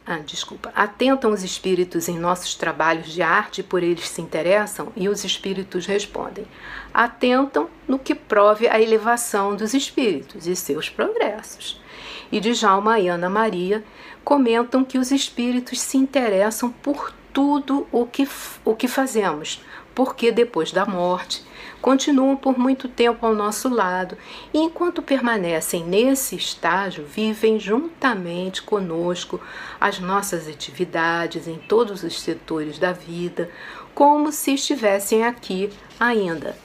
ah, 0.05 0.17
desculpa. 0.17 0.69
Atentam 0.75 1.31
os 1.31 1.43
espíritos 1.43 2.09
em 2.09 2.19
nossos 2.19 2.55
trabalhos 2.55 3.07
de 3.07 3.21
arte 3.21 3.61
e 3.61 3.63
por 3.63 3.81
eles 3.81 4.09
se 4.09 4.21
interessam? 4.21 4.91
E 4.97 5.07
os 5.07 5.23
espíritos 5.23 5.85
respondem: 5.85 6.45
atentam 6.93 7.69
no 7.87 7.97
que 7.97 8.13
prove 8.13 8.67
a 8.67 8.81
elevação 8.81 9.55
dos 9.55 9.73
espíritos 9.73 10.45
e 10.45 10.57
seus 10.57 10.89
progressos. 10.89 11.81
E 12.29 12.41
Djalma 12.41 12.99
e 12.99 13.07
Ana 13.07 13.29
Maria 13.29 13.81
comentam 14.25 14.83
que 14.83 14.97
os 14.97 15.09
espíritos 15.09 15.79
se 15.79 15.95
interessam 15.95 16.69
por 16.69 17.13
tudo 17.31 17.87
o 17.89 18.05
que, 18.05 18.27
o 18.65 18.75
que 18.75 18.89
fazemos, 18.89 19.61
porque 19.95 20.31
depois 20.31 20.71
da 20.71 20.85
morte 20.85 21.43
continuam 21.81 22.35
por 22.37 22.57
muito 22.57 22.87
tempo 22.87 23.25
ao 23.25 23.35
nosso 23.35 23.67
lado 23.67 24.17
e, 24.53 24.57
enquanto 24.57 25.01
permanecem 25.01 25.83
nesse 25.83 26.35
estágio, 26.35 27.05
vivem 27.05 27.59
juntamente 27.59 28.61
conosco 28.61 29.41
as 29.79 29.99
nossas 29.99 30.47
atividades 30.47 31.47
em 31.47 31.57
todos 31.57 32.03
os 32.03 32.21
setores 32.21 32.79
da 32.79 32.93
vida, 32.93 33.49
como 33.93 34.31
se 34.31 34.53
estivessem 34.53 35.25
aqui 35.25 35.69
ainda. 35.99 36.57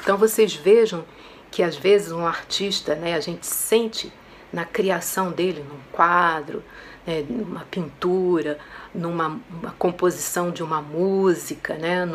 Então 0.00 0.16
vocês 0.16 0.54
vejam 0.54 1.04
que 1.50 1.62
às 1.62 1.76
vezes 1.76 2.12
um 2.12 2.26
artista, 2.26 2.94
né, 2.94 3.14
a 3.14 3.20
gente 3.20 3.46
sente 3.46 4.12
na 4.52 4.64
criação 4.64 5.30
dele, 5.30 5.64
num 5.68 5.80
quadro, 5.92 6.62
né, 7.06 7.24
numa 7.28 7.64
pintura, 7.70 8.58
numa 8.94 9.40
composição 9.78 10.50
de 10.50 10.62
uma 10.62 10.80
música, 10.80 11.74
né, 11.74 12.06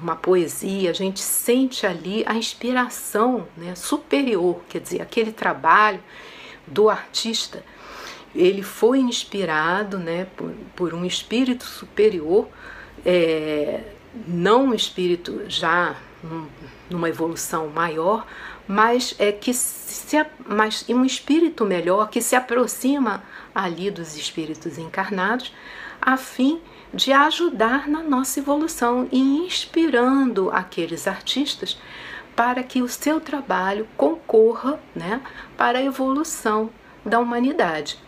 numa 0.00 0.16
poesia, 0.16 0.90
a 0.90 0.94
gente 0.94 1.20
sente 1.20 1.86
ali 1.86 2.24
a 2.26 2.34
inspiração 2.34 3.46
né, 3.56 3.74
superior, 3.74 4.62
quer 4.68 4.80
dizer, 4.80 5.02
aquele 5.02 5.30
trabalho 5.30 6.00
do 6.66 6.88
artista, 6.88 7.62
ele 8.34 8.62
foi 8.62 8.98
inspirado 8.98 9.98
né, 9.98 10.26
por, 10.36 10.52
por 10.74 10.94
um 10.94 11.04
espírito 11.04 11.64
superior, 11.64 12.48
é, 13.04 13.80
não 14.26 14.66
um 14.66 14.74
espírito 14.74 15.42
já 15.48 15.96
numa 16.88 17.08
evolução 17.08 17.68
maior, 17.68 18.26
mas 18.66 19.14
é 19.18 19.32
que 19.32 19.52
se, 19.52 20.24
mas 20.46 20.84
um 20.88 21.04
espírito 21.04 21.64
melhor 21.64 22.08
que 22.08 22.20
se 22.22 22.36
aproxima 22.36 23.22
ali 23.54 23.90
dos 23.90 24.16
espíritos 24.16 24.78
encarnados, 24.78 25.52
a 26.00 26.16
fim 26.16 26.60
de 26.92 27.12
ajudar 27.12 27.88
na 27.88 28.02
nossa 28.02 28.40
evolução 28.40 29.08
e 29.12 29.18
inspirando 29.18 30.50
aqueles 30.50 31.06
artistas 31.06 31.78
para 32.34 32.62
que 32.62 32.82
o 32.82 32.88
seu 32.88 33.20
trabalho 33.20 33.86
concorra 33.96 34.80
né, 34.94 35.20
para 35.56 35.78
a 35.78 35.84
evolução 35.84 36.70
da 37.04 37.18
humanidade. 37.18 37.98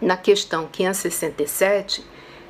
Na 0.00 0.16
questão 0.16 0.66
567, 0.66 2.04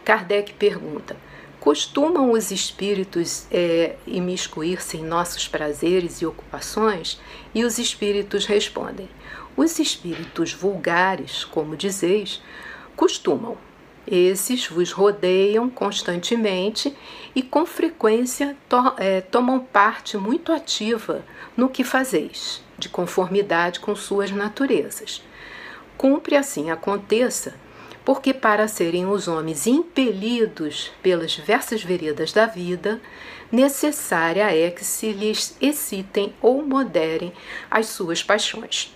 Kardec 0.04 0.54
pergunta: 0.54 1.16
Costumam 1.61 2.32
os 2.32 2.50
espíritos 2.50 3.46
é, 3.50 3.96
imiscuir-se 4.06 4.96
em 4.96 5.04
nossos 5.04 5.46
prazeres 5.46 6.20
e 6.20 6.26
ocupações? 6.26 7.20
E 7.54 7.64
os 7.64 7.78
espíritos 7.78 8.46
respondem: 8.46 9.08
Os 9.56 9.78
espíritos 9.78 10.52
vulgares, 10.52 11.44
como 11.44 11.76
dizeis, 11.76 12.42
costumam. 12.96 13.56
Esses 14.07 14.67
vos 14.67 14.91
rodeiam 14.91 15.71
constantemente 15.71 16.97
e 17.35 17.43
com 17.43 17.65
frequência 17.65 18.57
to 18.69 18.95
é, 18.97 19.21
tomam 19.21 19.61
parte 19.61 20.17
muito 20.17 20.53
ativa 20.53 21.25
no 21.57 21.69
que 21.69 21.85
fazeis, 21.85 22.62
de 22.77 22.88
conformidade 22.88 23.79
com 23.79 23.95
suas 23.95 24.31
naturezas. 24.31 25.23
Cumpre 25.97 26.37
assim 26.37 26.71
aconteça 26.71 27.55
porque 28.05 28.35
para 28.35 28.67
serem 28.67 29.07
os 29.07 29.29
homens 29.29 29.67
impelidos 29.67 30.91
pelas 31.03 31.31
diversas 31.31 31.83
veredas 31.83 32.33
da 32.33 32.47
vida, 32.47 33.01
necessária 33.51 34.53
é 34.55 34.71
que 34.71 34.85
se 34.85 35.12
lhes 35.12 35.57
excitem 35.61 36.35
ou 36.41 36.67
moderem 36.67 37.33
as 37.71 37.87
suas 37.87 38.23
paixões. 38.23 38.95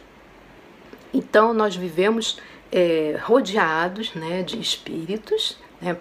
Então, 1.14 1.55
nós 1.55 1.77
vivemos 1.77 2.38
é, 2.76 3.18
rodeados 3.22 4.12
né, 4.14 4.42
de 4.42 4.60
espíritos, 4.60 5.56
né, 5.80 5.96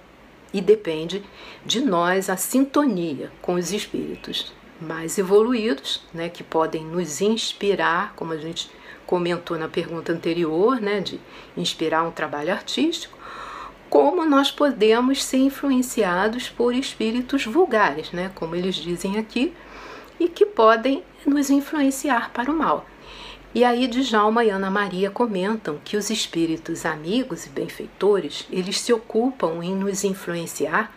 e 0.53 0.59
depende 0.59 1.23
de 1.65 1.79
nós 1.79 2.29
a 2.29 2.35
sintonia 2.35 3.31
com 3.41 3.53
os 3.53 3.71
espíritos 3.71 4.53
mais 4.81 5.17
evoluídos, 5.17 6.03
né, 6.13 6.27
que 6.27 6.43
podem 6.43 6.83
nos 6.83 7.21
inspirar, 7.21 8.13
como 8.17 8.33
a 8.33 8.38
gente 8.38 8.69
comentou 9.05 9.57
na 9.57 9.69
pergunta 9.69 10.11
anterior, 10.11 10.81
né, 10.81 10.99
de 10.99 11.17
inspirar 11.55 12.03
um 12.03 12.11
trabalho 12.11 12.51
artístico, 12.51 13.17
como 13.89 14.25
nós 14.25 14.51
podemos 14.51 15.23
ser 15.23 15.38
influenciados 15.38 16.49
por 16.49 16.75
espíritos 16.75 17.45
vulgares, 17.45 18.11
né, 18.11 18.31
como 18.35 18.53
eles 18.53 18.75
dizem 18.75 19.17
aqui, 19.17 19.53
e 20.19 20.27
que 20.27 20.45
podem 20.45 21.03
nos 21.25 21.49
influenciar 21.49 22.31
para 22.31 22.51
o 22.51 22.55
mal. 22.55 22.85
E 23.56 23.63
aí 23.63 23.88
Djalma 23.88 24.44
e 24.44 24.50
Ana 24.50 24.70
Maria 24.70 25.10
comentam 25.10 25.80
que 25.82 25.96
os 25.96 26.10
espíritos 26.10 26.86
amigos 26.86 27.46
e 27.46 27.50
benfeitores, 27.50 28.46
eles 28.52 28.82
se 28.82 28.91
ocupam 28.91 29.63
em 29.63 29.74
nos 29.74 30.04
influenciar 30.04 30.94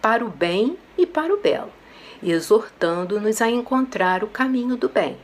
para 0.00 0.24
o 0.24 0.28
bem 0.28 0.78
e 0.96 1.04
para 1.04 1.34
o 1.34 1.40
belo, 1.40 1.72
exortando-nos 2.22 3.42
a 3.42 3.50
encontrar 3.50 4.22
o 4.22 4.28
caminho 4.28 4.76
do 4.76 4.88
bem. 4.88 5.16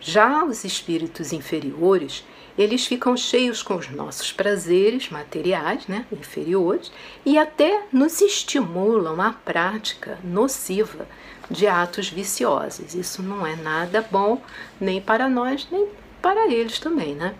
Já 0.00 0.44
os 0.44 0.64
espíritos 0.64 1.32
inferiores, 1.32 2.24
eles 2.58 2.84
ficam 2.84 3.16
cheios 3.16 3.62
com 3.62 3.76
os 3.76 3.88
nossos 3.88 4.32
prazeres 4.32 5.10
materiais, 5.10 5.86
né, 5.86 6.04
inferiores, 6.10 6.90
e 7.24 7.38
até 7.38 7.84
nos 7.92 8.20
estimulam 8.20 9.20
à 9.20 9.32
prática 9.32 10.18
nociva 10.24 11.06
de 11.48 11.68
atos 11.68 12.10
viciosos. 12.10 12.92
Isso 12.96 13.22
não 13.22 13.46
é 13.46 13.54
nada 13.54 14.04
bom 14.10 14.42
nem 14.80 15.00
para 15.00 15.28
nós, 15.28 15.68
nem 15.70 15.88
para 16.28 16.52
eles 16.52 16.78
também, 16.78 17.14
né? 17.14 17.34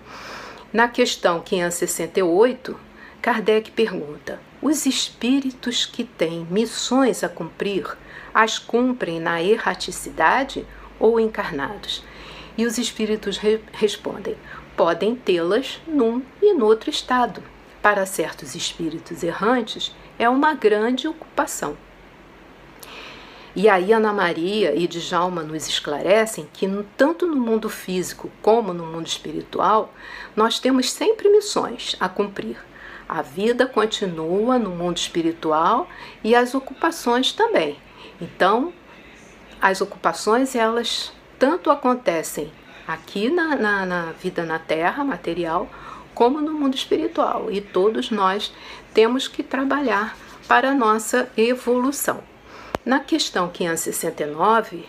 Na 0.72 0.88
questão 0.88 1.42
568, 1.42 2.74
Kardec 3.20 3.70
pergunta: 3.72 4.40
os 4.62 4.86
espíritos 4.86 5.84
que 5.84 6.04
têm 6.04 6.46
missões 6.50 7.22
a 7.22 7.28
cumprir, 7.28 7.86
as 8.32 8.58
cumprem 8.58 9.20
na 9.20 9.42
erraticidade 9.42 10.66
ou 10.98 11.20
encarnados? 11.20 12.02
E 12.56 12.64
os 12.64 12.78
espíritos 12.78 13.36
re 13.36 13.60
respondem: 13.74 14.36
podem 14.74 15.14
tê-las 15.14 15.82
num 15.86 16.22
e 16.40 16.54
no 16.54 16.64
outro 16.64 16.88
estado. 16.88 17.42
Para 17.82 18.06
certos 18.06 18.54
espíritos 18.54 19.22
errantes, 19.22 19.94
é 20.18 20.26
uma 20.30 20.54
grande 20.54 21.06
ocupação. 21.06 21.76
E 23.58 23.68
aí 23.68 23.92
Ana 23.92 24.12
Maria 24.12 24.72
e 24.72 24.86
Djalma 24.86 25.42
nos 25.42 25.66
esclarecem 25.66 26.48
que 26.52 26.68
tanto 26.96 27.26
no 27.26 27.34
mundo 27.34 27.68
físico 27.68 28.30
como 28.40 28.72
no 28.72 28.86
mundo 28.86 29.08
espiritual, 29.08 29.92
nós 30.36 30.60
temos 30.60 30.92
sempre 30.92 31.28
missões 31.28 31.96
a 31.98 32.08
cumprir. 32.08 32.56
A 33.08 33.20
vida 33.20 33.66
continua 33.66 34.60
no 34.60 34.70
mundo 34.70 34.98
espiritual 34.98 35.88
e 36.22 36.36
as 36.36 36.54
ocupações 36.54 37.32
também. 37.32 37.76
Então, 38.20 38.72
as 39.60 39.80
ocupações 39.80 40.54
elas 40.54 41.12
tanto 41.36 41.68
acontecem 41.68 42.52
aqui 42.86 43.28
na, 43.28 43.56
na, 43.56 43.84
na 43.84 44.02
vida 44.12 44.44
na 44.44 44.60
Terra 44.60 45.02
material, 45.02 45.68
como 46.14 46.40
no 46.40 46.52
mundo 46.52 46.76
espiritual. 46.76 47.50
E 47.50 47.60
todos 47.60 48.12
nós 48.12 48.52
temos 48.94 49.26
que 49.26 49.42
trabalhar 49.42 50.16
para 50.46 50.70
a 50.70 50.74
nossa 50.76 51.28
evolução. 51.36 52.22
Na 52.88 53.00
questão 53.00 53.50
569, 53.50 54.82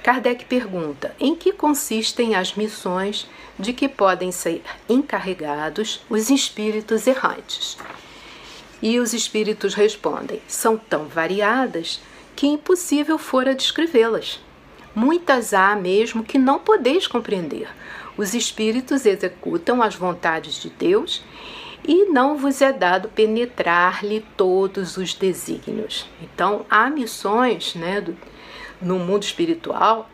Kardec 0.00 0.44
pergunta: 0.44 1.12
em 1.18 1.34
que 1.34 1.52
consistem 1.52 2.36
as 2.36 2.54
missões 2.54 3.28
de 3.58 3.72
que 3.72 3.88
podem 3.88 4.30
ser 4.30 4.62
encarregados 4.88 6.02
os 6.08 6.30
espíritos 6.30 7.04
errantes? 7.04 7.76
E 8.80 9.00
os 9.00 9.12
espíritos 9.12 9.74
respondem: 9.74 10.40
são 10.46 10.78
tão 10.78 11.06
variadas 11.06 12.00
que 12.36 12.46
impossível 12.46 13.18
fora 13.18 13.56
descrevê-las. 13.56 14.38
Muitas 14.94 15.52
há 15.52 15.74
mesmo 15.74 16.22
que 16.22 16.38
não 16.38 16.60
podeis 16.60 17.08
compreender. 17.08 17.68
Os 18.16 18.34
espíritos 18.34 19.04
executam 19.04 19.82
as 19.82 19.96
vontades 19.96 20.62
de 20.62 20.70
Deus 20.70 21.24
e 21.84 22.06
não 22.06 22.36
vos 22.36 22.60
é 22.62 22.72
dado 22.72 23.08
penetrar-lhe 23.08 24.24
todos 24.36 24.96
os 24.96 25.14
desígnios. 25.14 26.06
Então, 26.20 26.64
há 26.70 26.88
missões 26.88 27.74
né, 27.74 28.00
do, 28.00 28.16
no 28.80 28.98
mundo 28.98 29.22
espiritual 29.24 30.08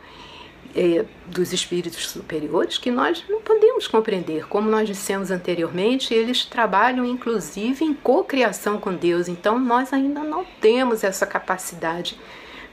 é, 0.74 1.04
dos 1.26 1.52
espíritos 1.52 2.08
superiores 2.08 2.78
que 2.78 2.90
nós 2.90 3.24
não 3.28 3.40
podemos 3.40 3.86
compreender. 3.86 4.46
Como 4.48 4.70
nós 4.70 4.86
dissemos 4.86 5.30
anteriormente, 5.30 6.12
eles 6.14 6.44
trabalham 6.44 7.04
inclusive 7.04 7.84
em 7.84 7.94
cocriação 7.94 8.78
com 8.78 8.94
Deus, 8.94 9.28
então 9.28 9.58
nós 9.58 9.92
ainda 9.92 10.22
não 10.22 10.44
temos 10.60 11.04
essa 11.04 11.26
capacidade 11.26 12.18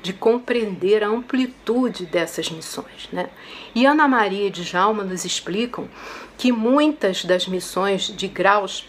de 0.05 0.13
compreender 0.13 1.03
a 1.03 1.07
amplitude 1.07 2.05
dessas 2.05 2.51
missões. 2.51 3.09
Né? 3.11 3.27
E 3.73 3.87
Ana 3.87 4.07
Maria 4.07 4.47
e 4.47 4.51
Djalma 4.51 5.03
nos 5.03 5.25
explicam 5.25 5.89
que 6.37 6.51
muitas 6.51 7.25
das 7.25 7.47
missões 7.47 8.15
de 8.15 8.27
graus 8.27 8.87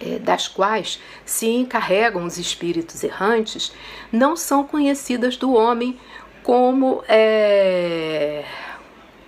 é, 0.00 0.20
das 0.20 0.46
quais 0.46 1.00
se 1.24 1.48
encarregam 1.48 2.24
os 2.24 2.38
espíritos 2.38 3.02
errantes 3.02 3.72
não 4.12 4.36
são 4.36 4.62
conhecidas 4.62 5.36
do 5.36 5.52
homem 5.52 5.98
como 6.44 7.02
é, 7.08 8.44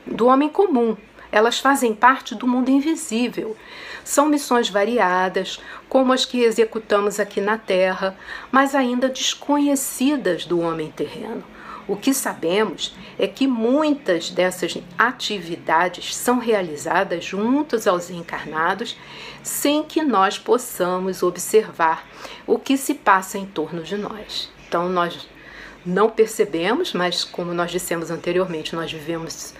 do 0.07 0.26
homem 0.26 0.48
comum. 0.48 0.96
Elas 1.33 1.59
fazem 1.59 1.92
parte 1.92 2.37
do 2.37 2.46
mundo 2.46 2.70
invisível. 2.70 3.57
São 4.04 4.28
missões 4.28 4.68
variadas, 4.68 5.58
como 5.88 6.12
as 6.12 6.24
que 6.24 6.42
executamos 6.42 7.18
aqui 7.18 7.40
na 7.40 7.56
Terra, 7.58 8.16
mas 8.52 8.74
ainda 8.74 9.08
desconhecidas 9.08 10.44
do 10.44 10.60
homem 10.60 10.90
terreno. 10.90 11.42
O 11.86 11.96
que 11.96 12.14
sabemos 12.14 12.94
é 13.18 13.26
que 13.26 13.46
muitas 13.46 14.30
dessas 14.30 14.78
atividades 14.96 16.14
são 16.14 16.38
realizadas 16.38 17.24
juntos 17.24 17.86
aos 17.86 18.10
encarnados, 18.10 18.96
sem 19.42 19.82
que 19.82 20.02
nós 20.02 20.38
possamos 20.38 21.22
observar 21.22 22.06
o 22.46 22.58
que 22.58 22.76
se 22.78 22.94
passa 22.94 23.36
em 23.36 23.44
torno 23.44 23.82
de 23.82 23.96
nós. 23.96 24.50
Então, 24.66 24.88
nós 24.88 25.28
não 25.84 26.08
percebemos, 26.08 26.94
mas 26.94 27.22
como 27.22 27.52
nós 27.52 27.70
dissemos 27.70 28.10
anteriormente, 28.10 28.74
nós 28.74 28.90
vivemos 28.90 29.54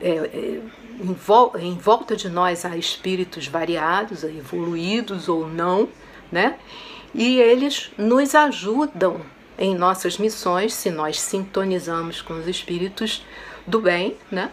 é, 0.00 0.10
é, 0.10 0.60
em, 1.00 1.12
vol 1.12 1.52
em, 1.58 1.76
volta 1.76 2.16
de 2.16 2.28
nós 2.28 2.64
há 2.64 2.76
espíritos 2.76 3.46
variados, 3.46 4.24
evoluídos 4.24 5.28
ou 5.28 5.48
não, 5.48 5.88
né? 6.30 6.58
E 7.14 7.38
eles 7.40 7.90
nos 7.96 8.34
ajudam 8.34 9.20
em 9.58 9.74
nossas 9.74 10.18
missões, 10.18 10.74
se 10.74 10.90
nós 10.90 11.20
sintonizamos 11.20 12.20
com 12.20 12.34
os 12.34 12.46
espíritos 12.46 13.24
do 13.66 13.80
bem, 13.80 14.16
né? 14.30 14.50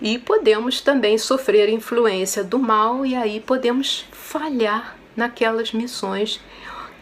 E 0.00 0.18
podemos 0.18 0.80
também 0.80 1.16
sofrer 1.16 1.68
influência 1.68 2.42
do 2.42 2.58
mal 2.58 3.06
e 3.06 3.14
aí 3.14 3.40
podemos 3.40 4.04
falhar 4.10 4.96
naquelas 5.14 5.72
missões 5.72 6.40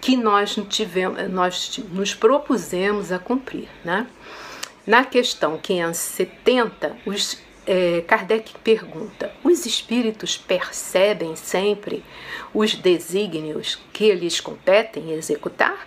que 0.01 0.17
nós 0.17 0.59
tivemos, 0.69 1.31
nós 1.31 1.81
nos 1.93 2.15
propusemos 2.15 3.13
a 3.13 3.19
cumprir, 3.19 3.69
né? 3.85 4.07
Na 4.87 5.05
questão 5.05 5.59
570, 5.59 6.97
os, 7.07 7.39
é, 7.67 8.03
Kardec 8.07 8.55
pergunta: 8.65 9.33
os 9.45 9.67
espíritos 9.67 10.37
percebem 10.37 11.37
sempre 11.37 12.03
os 12.55 12.75
desígnios 12.75 13.79
que 13.93 14.13
lhes 14.15 14.41
competem 14.41 15.13
executar? 15.13 15.87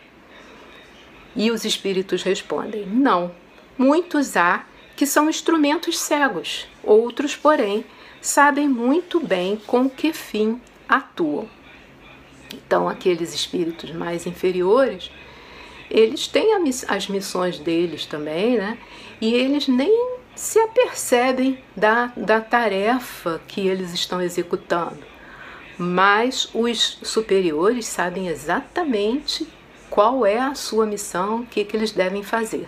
E 1.35 1.51
os 1.51 1.65
espíritos 1.65 2.23
respondem: 2.23 2.85
não. 2.85 3.31
Muitos 3.77 4.37
há 4.37 4.65
que 4.95 5.05
são 5.05 5.29
instrumentos 5.29 5.97
cegos, 5.97 6.67
outros, 6.83 7.35
porém, 7.35 7.83
sabem 8.21 8.69
muito 8.69 9.19
bem 9.19 9.57
com 9.65 9.89
que 9.89 10.13
fim 10.13 10.61
atuam. 10.87 11.49
Então, 12.53 12.87
aqueles 12.87 13.33
espíritos 13.33 13.91
mais 13.91 14.27
inferiores, 14.27 15.09
eles 15.89 16.27
têm 16.27 16.53
as 16.87 17.07
missões 17.07 17.57
deles 17.57 18.05
também, 18.05 18.57
né? 18.57 18.77
E 19.19 19.33
eles 19.33 19.67
nem 19.67 20.17
se 20.35 20.59
apercebem 20.59 21.59
da, 21.75 22.11
da 22.17 22.41
tarefa 22.41 23.41
que 23.47 23.67
eles 23.67 23.93
estão 23.93 24.21
executando. 24.21 24.99
Mas 25.77 26.49
os 26.53 26.99
superiores 27.03 27.85
sabem 27.85 28.27
exatamente 28.27 29.47
qual 29.89 30.25
é 30.25 30.39
a 30.39 30.55
sua 30.55 30.85
missão, 30.85 31.41
o 31.41 31.45
que, 31.45 31.63
que 31.63 31.75
eles 31.75 31.91
devem 31.91 32.23
fazer. 32.23 32.67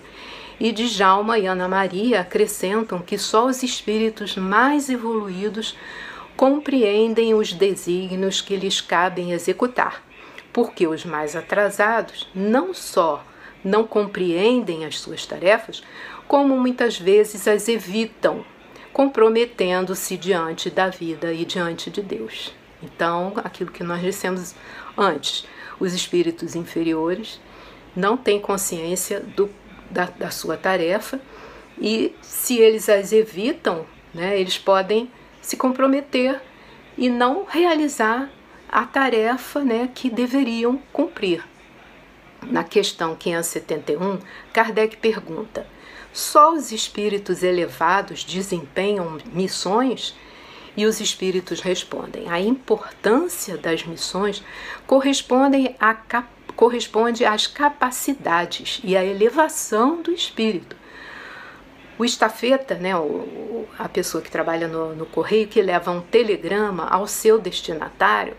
E 0.59 0.71
Djalma 0.71 1.37
e 1.37 1.47
Ana 1.47 1.67
Maria 1.67 2.21
acrescentam 2.21 2.99
que 2.99 3.17
só 3.17 3.45
os 3.45 3.61
espíritos 3.61 4.37
mais 4.37 4.89
evoluídos 4.89 5.75
compreendem 6.37 7.33
os 7.33 7.51
desígnios 7.53 8.41
que 8.41 8.55
lhes 8.55 8.79
cabem 8.79 9.31
executar, 9.31 10.03
porque 10.53 10.87
os 10.87 11.03
mais 11.03 11.35
atrasados 11.35 12.27
não 12.33 12.73
só 12.73 13.23
não 13.65 13.83
compreendem 13.83 14.85
as 14.85 14.99
suas 14.99 15.25
tarefas, 15.25 15.81
como 16.27 16.57
muitas 16.57 16.97
vezes 16.97 17.47
as 17.47 17.67
evitam, 17.67 18.45
comprometendo-se 18.91 20.17
diante 20.17 20.69
da 20.69 20.89
vida 20.89 21.33
e 21.33 21.45
diante 21.45 21.89
de 21.89 22.01
Deus. 22.01 22.53
Então, 22.81 23.33
aquilo 23.43 23.71
que 23.71 23.83
nós 23.83 24.01
dissemos 24.01 24.55
antes, 24.97 25.45
os 25.79 25.93
espíritos 25.93 26.55
inferiores 26.55 27.39
não 27.95 28.17
têm 28.17 28.39
consciência 28.39 29.19
do, 29.19 29.49
da, 29.89 30.05
da 30.05 30.29
sua 30.29 30.57
tarefa 30.57 31.19
e, 31.79 32.13
se 32.21 32.57
eles 32.57 32.89
as 32.89 33.11
evitam, 33.11 33.85
né, 34.13 34.39
eles 34.39 34.57
podem 34.57 35.09
se 35.41 35.57
comprometer 35.57 36.41
e 36.97 37.09
não 37.09 37.45
realizar 37.45 38.29
a 38.69 38.85
tarefa 38.85 39.61
né, 39.61 39.89
que 39.93 40.09
deveriam 40.09 40.79
cumprir. 40.91 41.43
Na 42.43 42.63
questão 42.63 43.15
571, 43.15 44.19
Kardec 44.53 44.97
pergunta: 44.97 45.65
só 46.15 46.53
os 46.53 46.71
espíritos 46.71 47.43
elevados 47.43 48.23
desempenham 48.23 49.17
missões? 49.33 50.15
E 50.77 50.85
os 50.85 51.01
espíritos 51.01 51.59
respondem: 51.59 52.29
a 52.29 52.39
importância 52.39 53.57
das 53.57 53.83
missões 53.83 54.41
corresponde, 54.87 55.75
a, 55.77 55.93
corresponde 56.55 57.25
às 57.25 57.47
capacidades 57.47 58.79
e 58.81 58.95
à 58.95 59.03
elevação 59.03 60.01
do 60.01 60.09
espírito. 60.09 60.77
O 61.97 62.05
estafeta, 62.05 62.75
né, 62.75 62.91
a 63.77 63.89
pessoa 63.89 64.23
que 64.23 64.31
trabalha 64.31 64.69
no, 64.69 64.95
no 64.95 65.05
correio, 65.05 65.49
que 65.49 65.61
leva 65.61 65.91
um 65.91 65.99
telegrama 65.99 66.87
ao 66.87 67.07
seu 67.07 67.39
destinatário, 67.39 68.37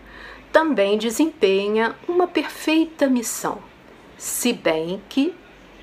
também 0.51 0.97
desempenha 0.97 1.95
uma 2.07 2.27
perfeita 2.27 3.07
missão, 3.07 3.59
se 4.17 4.51
bem 4.51 4.99
que 5.07 5.35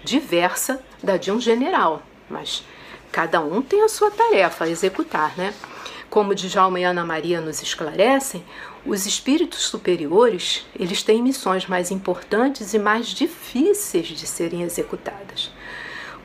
diversa 0.04 0.82
da 1.02 1.16
de 1.16 1.32
um 1.32 1.40
general, 1.40 2.02
mas 2.28 2.64
cada 3.10 3.40
um 3.40 3.62
tem 3.62 3.82
a 3.82 3.88
sua 3.88 4.10
tarefa 4.10 4.64
a 4.64 4.68
executar, 4.68 5.36
né? 5.36 5.54
Como 6.10 6.34
Djalma 6.34 6.78
e 6.78 6.84
Ana 6.84 7.04
Maria 7.04 7.40
nos 7.40 7.60
esclarecem, 7.60 8.44
os 8.86 9.06
espíritos 9.06 9.62
superiores, 9.62 10.64
eles 10.78 11.02
têm 11.02 11.22
missões 11.22 11.66
mais 11.66 11.90
importantes 11.90 12.74
e 12.74 12.78
mais 12.78 13.08
difíceis 13.08 14.06
de 14.06 14.26
serem 14.26 14.62
executadas. 14.62 15.50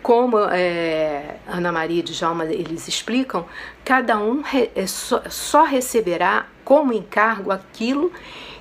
Como 0.04 0.38
é, 0.38 1.38
Ana 1.48 1.72
Maria 1.72 2.00
e 2.00 2.04
Djalma 2.04 2.46
eles 2.46 2.88
explicam, 2.88 3.46
cada 3.84 4.18
um 4.20 4.42
re, 4.42 4.70
é, 4.76 4.86
só, 4.86 5.24
só 5.30 5.63
receberá 5.63 6.46
como 6.63 6.94
encargo 6.94 7.52
aquilo 7.52 8.12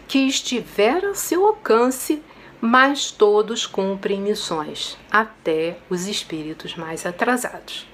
que 0.07 0.21
estiver 0.21 1.05
ao 1.05 1.15
seu 1.15 1.45
alcance 1.45 2.23
mas 2.61 3.11
todos 3.11 3.67
cumprem 3.67 4.21
missões, 4.21 4.99
até 5.11 5.79
os 5.89 6.07
espíritos 6.07 6.75
mais 6.75 7.07
atrasados. 7.07 7.87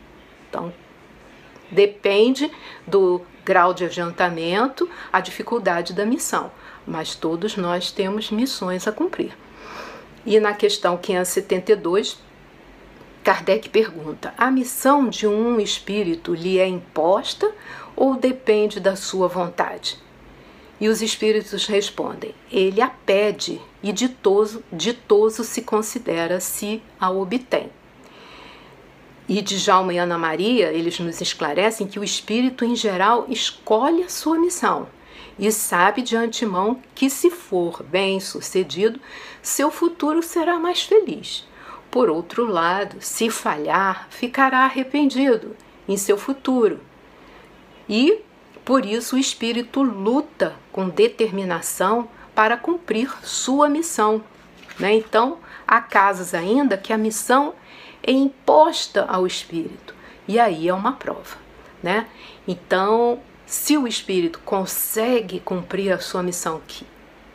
Então, 0.49 0.73
Depende 1.71 2.51
do 2.87 3.23
grau 3.45 3.75
de 3.75 3.85
adiantamento, 3.85 4.89
a 5.13 5.21
dificuldade 5.21 5.93
da 5.93 6.07
missão, 6.07 6.53
mas 6.87 7.15
todos 7.17 7.57
nós 7.57 7.91
temos 7.91 8.31
missões 8.31 8.87
a 8.87 8.93
cumprir. 8.93 9.37
E 10.25 10.39
na 10.39 10.55
questão 10.55 10.97
572, 10.97 12.19
Kardec 13.25 13.69
pergunta: 13.71 14.33
a 14.39 14.51
missão 14.51 15.09
de 15.09 15.27
um 15.27 15.59
espírito 15.59 16.35
lhe 16.35 16.59
é 16.59 16.67
imposta 16.69 17.51
ou 17.97 18.15
depende 18.15 18.79
da 18.79 18.95
sua 18.95 19.27
vontade? 19.27 19.99
E 20.81 20.89
os 20.89 21.03
espíritos 21.03 21.67
respondem: 21.67 22.35
ele 22.51 22.81
a 22.81 22.89
pede 22.89 23.61
e 23.83 23.93
ditoso, 23.93 24.63
ditoso 24.73 25.45
se 25.45 25.63
considera 25.63 26.41
se 26.41 26.83
a 26.99 27.11
obtém. 27.11 27.71
E 29.29 29.41
de 29.41 29.59
Djalma 29.59 29.95
e 29.95 29.99
Ana 29.99 30.19
Maria, 30.19 30.73
eles 30.73 30.99
nos 30.99 31.21
esclarecem 31.21 31.87
que 31.87 31.99
o 31.99 32.05
espírito 32.05 32.65
em 32.65 32.77
geral 32.77 33.25
escolhe 33.29 34.03
a 34.03 34.09
sua 34.09 34.39
missão 34.39 34.87
e 35.39 35.51
sabe 35.51 36.03
de 36.03 36.17
antemão 36.17 36.81
que, 36.95 37.09
se 37.09 37.31
for 37.31 37.83
bem 37.83 38.21
sucedido, 38.21 39.01
seu 39.43 39.71
futuro 39.71 40.23
será 40.23 40.59
mais 40.59 40.83
feliz. 40.83 41.47
Por 41.91 42.11
outro 42.11 42.47
lado, 42.47 42.97
se 43.01 43.31
falhar, 43.31 44.09
ficará 44.11 44.61
arrependido 44.65 45.57
em 45.89 45.97
seu 45.97 46.19
futuro. 46.19 46.81
E 47.89 48.19
por 48.65 48.87
isso 48.87 49.17
o 49.17 49.19
espírito 49.19 49.83
luta 49.83 50.55
com 50.73 50.89
determinação 50.89 52.09
para 52.35 52.57
cumprir 52.57 53.15
sua 53.23 53.69
missão. 53.69 54.23
Né? 54.79 54.95
Então, 54.95 55.39
há 55.67 55.81
casos 55.81 56.35
ainda 56.35 56.77
que 56.77 56.93
a 56.93 56.99
missão 56.99 57.55
é 58.03 58.11
imposta 58.11 59.05
ao 59.05 59.27
espírito, 59.27 59.95
e 60.27 60.39
aí 60.39 60.69
é 60.69 60.75
uma 60.75 60.93
prova. 60.93 61.37
Né? 61.83 62.07
Então, 62.47 63.21
se 63.47 63.77
o 63.77 63.87
espírito 63.87 64.41
consegue 64.45 65.41
cumprir 65.41 65.93
a 65.93 66.01
sua 66.01 66.23
missão, 66.23 66.61
que 66.67 66.87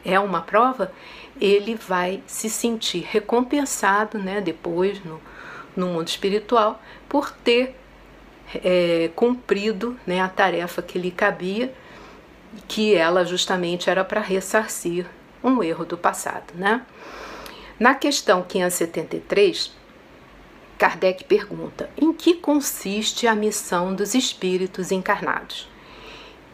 é 0.04 0.20
uma 0.20 0.42
prova, 0.42 0.92
ele 1.40 1.76
vai 1.76 2.22
se 2.28 2.50
sentir 2.50 3.06
recompensado 3.10 4.18
né, 4.18 4.42
depois 4.42 5.04
no, 5.04 5.22
no 5.76 5.88
mundo 5.88 6.08
espiritual 6.08 6.82
por 7.08 7.32
ter 7.32 7.79
é, 8.56 9.10
cumprido 9.16 9.98
né, 10.06 10.22
a 10.22 10.28
tarefa 10.28 10.82
que 10.82 10.98
lhe 10.98 11.12
cabia, 11.12 11.74
que 12.68 12.96
ela 12.96 13.24
justamente 13.24 13.90
era 13.90 14.04
para 14.04 14.22
ressarcir 14.22 15.06
um 15.44 15.62
erro 15.64 15.86
do 15.86 15.98
passado. 15.98 16.54
Né? 16.56 16.82
Na 17.80 17.96
questão 17.96 18.44
573, 18.44 19.72
Kardec 20.78 21.24
pergunta: 21.26 21.90
em 21.98 22.12
que 22.12 22.34
consiste 22.36 23.28
a 23.28 23.36
missão 23.36 23.94
dos 23.94 24.14
espíritos 24.16 24.92
encarnados? 24.92 25.68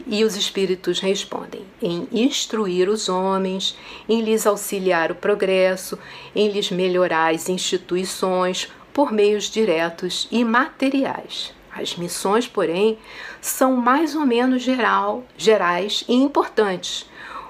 E 0.06 0.22
os 0.24 0.36
espíritos 0.36 1.00
respondem: 1.00 1.64
em 1.80 2.06
instruir 2.12 2.88
os 2.88 3.08
homens, 3.08 3.76
em 4.08 4.20
lhes 4.20 4.46
auxiliar 4.46 5.10
o 5.10 5.16
progresso, 5.16 5.98
em 6.34 6.48
lhes 6.48 6.70
melhorar 6.70 7.34
as 7.34 7.48
instituições 7.48 8.70
por 8.92 9.12
meios 9.12 9.50
diretos 9.50 10.28
e 10.30 10.44
materiais. 10.44 11.55
As 11.78 11.96
missões, 11.96 12.46
porém, 12.46 12.98
são 13.40 13.76
mais 13.76 14.14
ou 14.14 14.24
menos 14.24 14.62
geral, 14.62 15.24
gerais 15.36 16.04
e 16.08 16.14
importantes. 16.14 17.08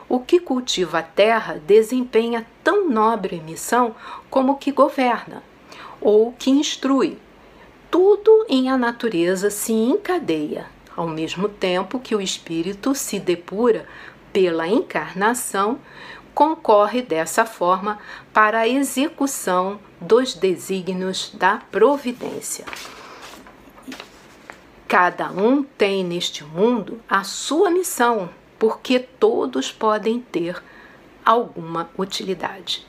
O 0.08 0.20
que 0.20 0.38
cultiva 0.38 0.98
a 0.98 1.02
terra 1.02 1.60
desempenha 1.66 2.46
tão 2.62 2.88
nobre 2.88 3.40
missão 3.40 3.94
como 4.30 4.52
o 4.52 4.56
que 4.56 4.70
governa 4.70 5.42
ou 6.00 6.32
que 6.32 6.50
instrui. 6.50 7.18
Tudo 7.90 8.46
em 8.48 8.68
a 8.68 8.76
natureza 8.76 9.50
se 9.50 9.72
encadeia, 9.72 10.66
ao 10.96 11.08
mesmo 11.08 11.48
tempo 11.48 11.98
que 11.98 12.14
o 12.14 12.20
espírito 12.20 12.94
se 12.94 13.18
depura 13.18 13.86
pela 14.32 14.68
encarnação, 14.68 15.78
concorre 16.34 17.00
dessa 17.00 17.46
forma 17.46 17.98
para 18.32 18.60
a 18.60 18.68
execução 18.68 19.80
dos 20.00 20.34
desígnios 20.34 21.32
da 21.34 21.62
providência. 21.72 22.66
Cada 24.88 25.31
um 25.33 25.64
tem 25.64 26.05
neste 26.05 26.44
mundo 26.44 27.01
a 27.09 27.25
sua 27.25 27.70
missão, 27.70 28.31
porque 28.57 29.01
todos 29.01 29.72
podem 29.72 30.20
ter 30.20 30.62
alguma 31.25 31.90
utilidade. 31.99 32.87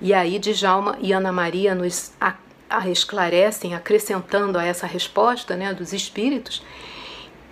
E 0.00 0.14
aí 0.14 0.38
Djalma 0.38 0.96
e 1.00 1.12
Ana 1.12 1.32
Maria 1.32 1.74
nos 1.74 2.12
a, 2.20 2.34
a 2.68 2.88
esclarecem, 2.88 3.74
acrescentando 3.74 4.58
a 4.58 4.64
essa 4.64 4.86
resposta 4.86 5.56
né, 5.56 5.74
dos 5.74 5.92
espíritos, 5.92 6.62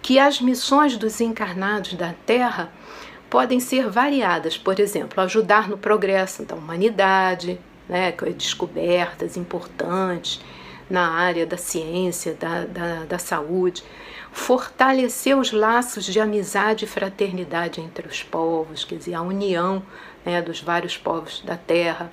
que 0.00 0.18
as 0.18 0.40
missões 0.40 0.96
dos 0.96 1.20
encarnados 1.20 1.94
da 1.94 2.14
Terra 2.24 2.72
podem 3.28 3.58
ser 3.58 3.90
variadas, 3.90 4.56
por 4.56 4.78
exemplo, 4.78 5.20
ajudar 5.22 5.68
no 5.68 5.76
progresso 5.76 6.44
da 6.44 6.54
humanidade, 6.54 7.58
né, 7.88 8.14
descobertas 8.36 9.36
importantes, 9.36 10.40
na 10.88 11.10
área 11.10 11.46
da 11.46 11.56
ciência, 11.56 12.34
da, 12.34 12.64
da, 12.64 13.04
da 13.04 13.18
saúde, 13.18 13.82
fortalecer 14.32 15.36
os 15.36 15.52
laços 15.52 16.04
de 16.04 16.20
amizade 16.20 16.84
e 16.84 16.88
fraternidade 16.88 17.80
entre 17.80 18.06
os 18.06 18.22
povos, 18.22 18.84
quer 18.84 18.96
dizer, 18.96 19.14
a 19.14 19.22
união 19.22 19.82
né, 20.24 20.40
dos 20.42 20.60
vários 20.60 20.96
povos 20.96 21.40
da 21.40 21.56
Terra, 21.56 22.12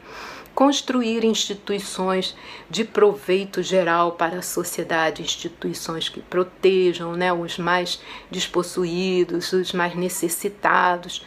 construir 0.53 1.25
instituições 1.25 2.35
de 2.69 2.85
proveito 2.85 3.61
geral 3.61 4.13
para 4.13 4.39
a 4.39 4.41
sociedade, 4.41 5.21
instituições 5.21 6.07
que 6.07 6.21
protejam 6.21 7.13
né, 7.13 7.33
os 7.33 7.57
mais 7.57 8.01
despossuídos, 8.31 9.51
os 9.51 9.73
mais 9.73 9.95
necessitados 9.95 11.25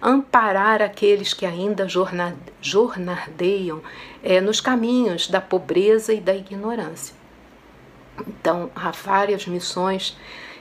amparar 0.00 0.80
aqueles 0.80 1.34
que 1.34 1.44
ainda 1.44 1.86
jornadeiam 2.60 3.82
é, 4.22 4.40
nos 4.40 4.60
caminhos 4.60 5.28
da 5.28 5.40
pobreza 5.40 6.12
e 6.14 6.20
da 6.20 6.34
ignorância. 6.34 7.14
Então, 8.26 8.70
há 8.74 8.90
várias 8.90 9.46
missões 9.46 10.16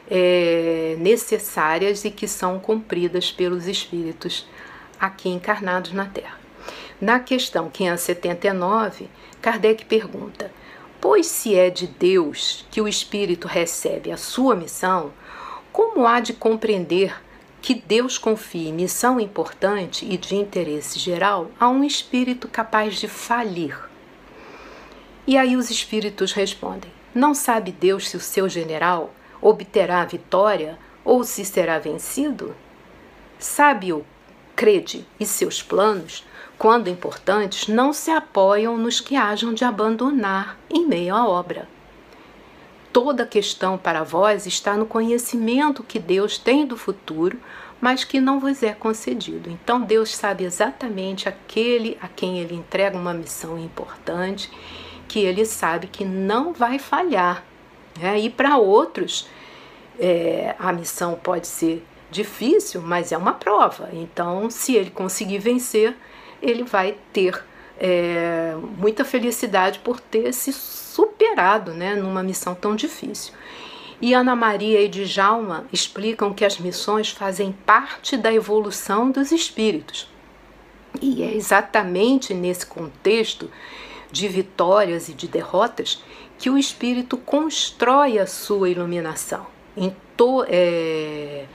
é, 0.09 0.95
necessárias 0.99 2.03
e 2.03 2.11
que 2.11 2.27
são 2.27 2.59
cumpridas 2.59 3.31
pelos 3.31 3.67
espíritos 3.67 4.47
aqui 4.99 5.29
encarnados 5.29 5.93
na 5.93 6.05
Terra. 6.05 6.37
Na 6.99 7.19
questão 7.19 7.69
579, 7.69 9.09
Kardec 9.41 9.85
pergunta: 9.85 10.51
Pois 10.99 11.27
se 11.27 11.55
é 11.55 11.69
de 11.69 11.87
Deus 11.87 12.65
que 12.69 12.81
o 12.81 12.87
espírito 12.87 13.47
recebe 13.47 14.11
a 14.11 14.17
sua 14.17 14.55
missão, 14.55 15.13
como 15.71 16.05
há 16.05 16.19
de 16.19 16.33
compreender 16.33 17.15
que 17.61 17.73
Deus 17.73 18.17
confie 18.17 18.71
missão 18.71 19.19
importante 19.19 20.05
e 20.05 20.17
de 20.17 20.35
interesse 20.35 20.97
geral 20.97 21.51
a 21.59 21.67
um 21.67 21.83
espírito 21.83 22.47
capaz 22.47 22.95
de 22.95 23.07
falir. 23.07 23.77
E 25.27 25.37
aí 25.37 25.55
os 25.55 25.69
espíritos 25.69 26.31
respondem: 26.31 26.91
Não 27.13 27.33
sabe 27.33 27.71
Deus 27.71 28.09
se 28.09 28.17
o 28.17 28.21
seu 28.21 28.47
general 28.47 29.13
obterá 29.41 30.01
a 30.01 30.05
vitória 30.05 30.77
ou 31.03 31.23
se 31.23 31.43
será 31.45 31.79
vencido? 31.79 32.55
Sabe-o, 33.37 34.05
crede, 34.55 35.05
e 35.19 35.25
seus 35.25 35.61
planos, 35.61 36.25
quando 36.57 36.89
importantes, 36.89 37.67
não 37.67 37.93
se 37.93 38.11
apoiam 38.11 38.77
nos 38.77 38.99
que 38.99 39.15
hajam 39.15 39.53
de 39.53 39.63
abandonar 39.63 40.57
em 40.69 40.85
meio 40.85 41.15
à 41.15 41.27
obra. 41.27 41.67
Toda 42.91 43.25
questão 43.25 43.77
para 43.77 44.03
vós 44.03 44.47
está 44.47 44.75
no 44.75 44.85
conhecimento 44.85 45.83
que 45.83 45.99
Deus 45.99 46.37
tem 46.37 46.65
do 46.65 46.75
futuro, 46.75 47.39
mas 47.79 48.03
que 48.03 48.19
não 48.19 48.39
vos 48.39 48.63
é 48.63 48.73
concedido. 48.73 49.49
Então 49.49 49.81
Deus 49.81 50.15
sabe 50.15 50.43
exatamente 50.43 51.29
aquele 51.29 51.97
a 52.01 52.07
quem 52.07 52.39
ele 52.39 52.55
entrega 52.55 52.97
uma 52.97 53.13
missão 53.13 53.57
importante, 53.57 54.49
que 55.07 55.19
ele 55.19 55.45
sabe 55.45 55.87
que 55.87 56.03
não 56.03 56.51
vai 56.51 56.79
falhar. 56.79 57.43
Né? 57.99 58.19
E 58.19 58.29
para 58.29 58.57
outros, 58.57 59.27
é, 59.99 60.55
a 60.57 60.73
missão 60.73 61.15
pode 61.15 61.47
ser 61.47 61.85
difícil, 62.09 62.81
mas 62.81 63.11
é 63.11 63.17
uma 63.17 63.33
prova. 63.33 63.89
Então, 63.93 64.49
se 64.49 64.75
ele 64.75 64.89
conseguir 64.89 65.37
vencer, 65.37 65.95
ele 66.41 66.63
vai 66.63 66.97
ter 67.13 67.43
é, 67.79 68.55
muita 68.77 69.05
felicidade 69.05 69.79
por 69.79 69.99
ter 69.99 70.33
se 70.33 70.51
superado 70.99 71.73
né, 71.73 71.95
numa 71.95 72.21
missão 72.21 72.53
tão 72.53 72.75
difícil. 72.75 73.33
E 74.01 74.13
Ana 74.13 74.35
Maria 74.35 74.81
e 74.81 74.87
Djalma 74.87 75.65
explicam 75.71 76.33
que 76.33 76.45
as 76.45 76.57
missões 76.57 77.09
fazem 77.09 77.51
parte 77.65 78.17
da 78.17 78.33
evolução 78.33 79.11
dos 79.11 79.31
espíritos. 79.31 80.09
E 81.01 81.23
é 81.23 81.35
exatamente 81.35 82.33
nesse 82.33 82.65
contexto 82.65 83.49
de 84.11 84.27
vitórias 84.27 85.09
e 85.09 85.13
de 85.13 85.27
derrotas 85.27 86.03
que 86.37 86.49
o 86.49 86.57
espírito 86.57 87.17
constrói 87.17 88.17
a 88.17 88.25
sua 88.25 88.69
iluminação. 88.69 89.45
To, 90.17 90.43
é, 90.47 91.45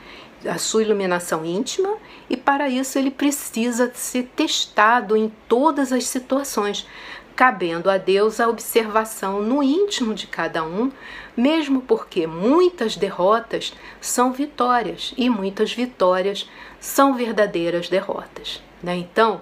a 0.46 0.58
sua 0.58 0.82
iluminação 0.82 1.44
íntima 1.44 1.96
e 2.28 2.36
para 2.36 2.68
isso 2.68 2.98
ele 2.98 3.10
precisa 3.10 3.90
ser 3.94 4.30
testado 4.34 5.16
em 5.16 5.30
todas 5.48 5.92
as 5.92 6.06
situações, 6.06 6.86
cabendo 7.34 7.90
a 7.90 7.98
Deus 7.98 8.40
a 8.40 8.48
observação 8.48 9.42
no 9.42 9.62
íntimo 9.62 10.14
de 10.14 10.26
cada 10.26 10.62
um, 10.64 10.90
mesmo 11.36 11.80
porque 11.82 12.26
muitas 12.26 12.96
derrotas 12.96 13.72
são 14.00 14.32
vitórias 14.32 15.12
e 15.16 15.28
muitas 15.28 15.72
vitórias 15.72 16.48
são 16.78 17.14
verdadeiras 17.14 17.88
derrotas. 17.88 18.62
Né? 18.82 18.96
Então, 18.96 19.40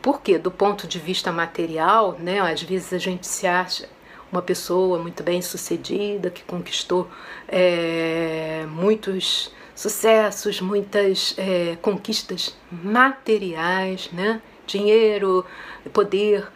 porque 0.00 0.36
do 0.36 0.50
ponto 0.50 0.86
de 0.86 0.98
vista 0.98 1.30
material, 1.30 2.16
né, 2.18 2.40
às 2.40 2.62
vezes 2.62 2.92
a 2.92 2.98
gente 2.98 3.26
se 3.26 3.46
acha 3.46 3.88
uma 4.32 4.42
pessoa 4.42 4.98
muito 4.98 5.22
bem 5.22 5.42
sucedida, 5.42 6.30
que 6.30 6.42
conquistou 6.42 7.08
é, 7.46 8.64
muitos 8.68 9.52
sucessos, 9.74 10.60
muitas 10.60 11.34
é, 11.36 11.76
conquistas 11.82 12.56
materiais, 12.70 14.10
né? 14.10 14.40
dinheiro, 14.66 15.44
poder. 15.92 16.46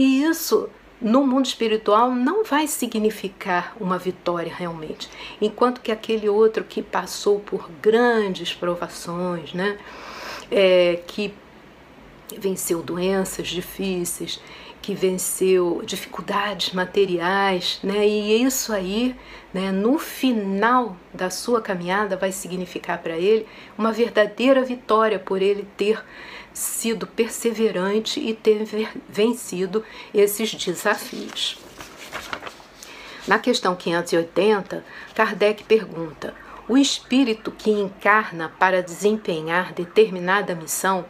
E 0.00 0.22
isso 0.22 0.66
no 0.98 1.26
mundo 1.26 1.44
espiritual 1.44 2.10
não 2.10 2.42
vai 2.42 2.66
significar 2.66 3.76
uma 3.78 3.98
vitória 3.98 4.50
realmente, 4.50 5.10
enquanto 5.42 5.82
que 5.82 5.92
aquele 5.92 6.26
outro 6.26 6.64
que 6.64 6.80
passou 6.80 7.38
por 7.38 7.70
grandes 7.82 8.54
provações, 8.54 9.52
né, 9.52 9.76
é, 10.50 11.02
que 11.06 11.34
venceu 12.38 12.82
doenças 12.82 13.48
difíceis, 13.48 14.40
que 14.80 14.94
venceu 14.94 15.82
dificuldades 15.84 16.72
materiais, 16.72 17.78
né? 17.82 18.08
E 18.08 18.42
isso 18.42 18.72
aí, 18.72 19.14
né, 19.52 19.70
no 19.70 19.98
final 19.98 20.96
da 21.12 21.28
sua 21.28 21.60
caminhada 21.60 22.16
vai 22.16 22.32
significar 22.32 23.02
para 23.02 23.18
ele 23.18 23.46
uma 23.76 23.92
verdadeira 23.92 24.64
vitória 24.64 25.18
por 25.18 25.42
ele 25.42 25.68
ter 25.76 26.02
sido 26.52 27.06
perseverante 27.06 28.20
e 28.20 28.34
ter 28.34 28.64
vencido 29.08 29.84
esses 30.12 30.54
desafios. 30.54 31.58
Na 33.26 33.38
questão 33.38 33.76
580, 33.76 34.84
Kardec 35.14 35.64
pergunta: 35.64 36.34
o 36.68 36.76
espírito 36.76 37.50
que 37.50 37.70
encarna 37.70 38.48
para 38.58 38.82
desempenhar 38.82 39.72
determinada 39.72 40.54
missão 40.54 41.04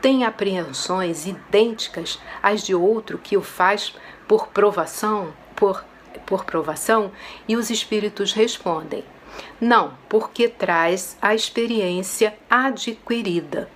tem 0.00 0.24
apreensões 0.24 1.26
idênticas 1.26 2.18
às 2.42 2.62
de 2.62 2.74
outro 2.74 3.18
que 3.18 3.36
o 3.36 3.42
faz 3.42 3.94
por 4.28 4.48
provação, 4.48 5.32
por, 5.54 5.84
por 6.26 6.44
provação? 6.44 7.10
E 7.48 7.56
os 7.56 7.70
espíritos 7.70 8.32
respondem: 8.32 9.02
não, 9.60 9.94
porque 10.08 10.48
traz 10.48 11.16
a 11.20 11.34
experiência 11.34 12.36
adquirida. 12.48 13.68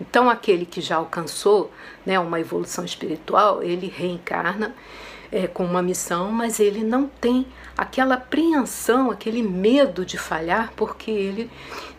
Então, 0.00 0.30
aquele 0.30 0.64
que 0.64 0.80
já 0.80 0.96
alcançou 0.96 1.70
né, 2.06 2.18
uma 2.18 2.40
evolução 2.40 2.84
espiritual, 2.84 3.62
ele 3.62 3.86
reencarna 3.86 4.74
é, 5.30 5.46
com 5.46 5.64
uma 5.64 5.82
missão, 5.82 6.30
mas 6.32 6.58
ele 6.58 6.82
não 6.82 7.06
tem 7.06 7.46
aquela 7.76 8.14
apreensão, 8.14 9.10
aquele 9.10 9.42
medo 9.42 10.04
de 10.04 10.18
falhar, 10.18 10.72
porque 10.76 11.10
ele 11.10 11.50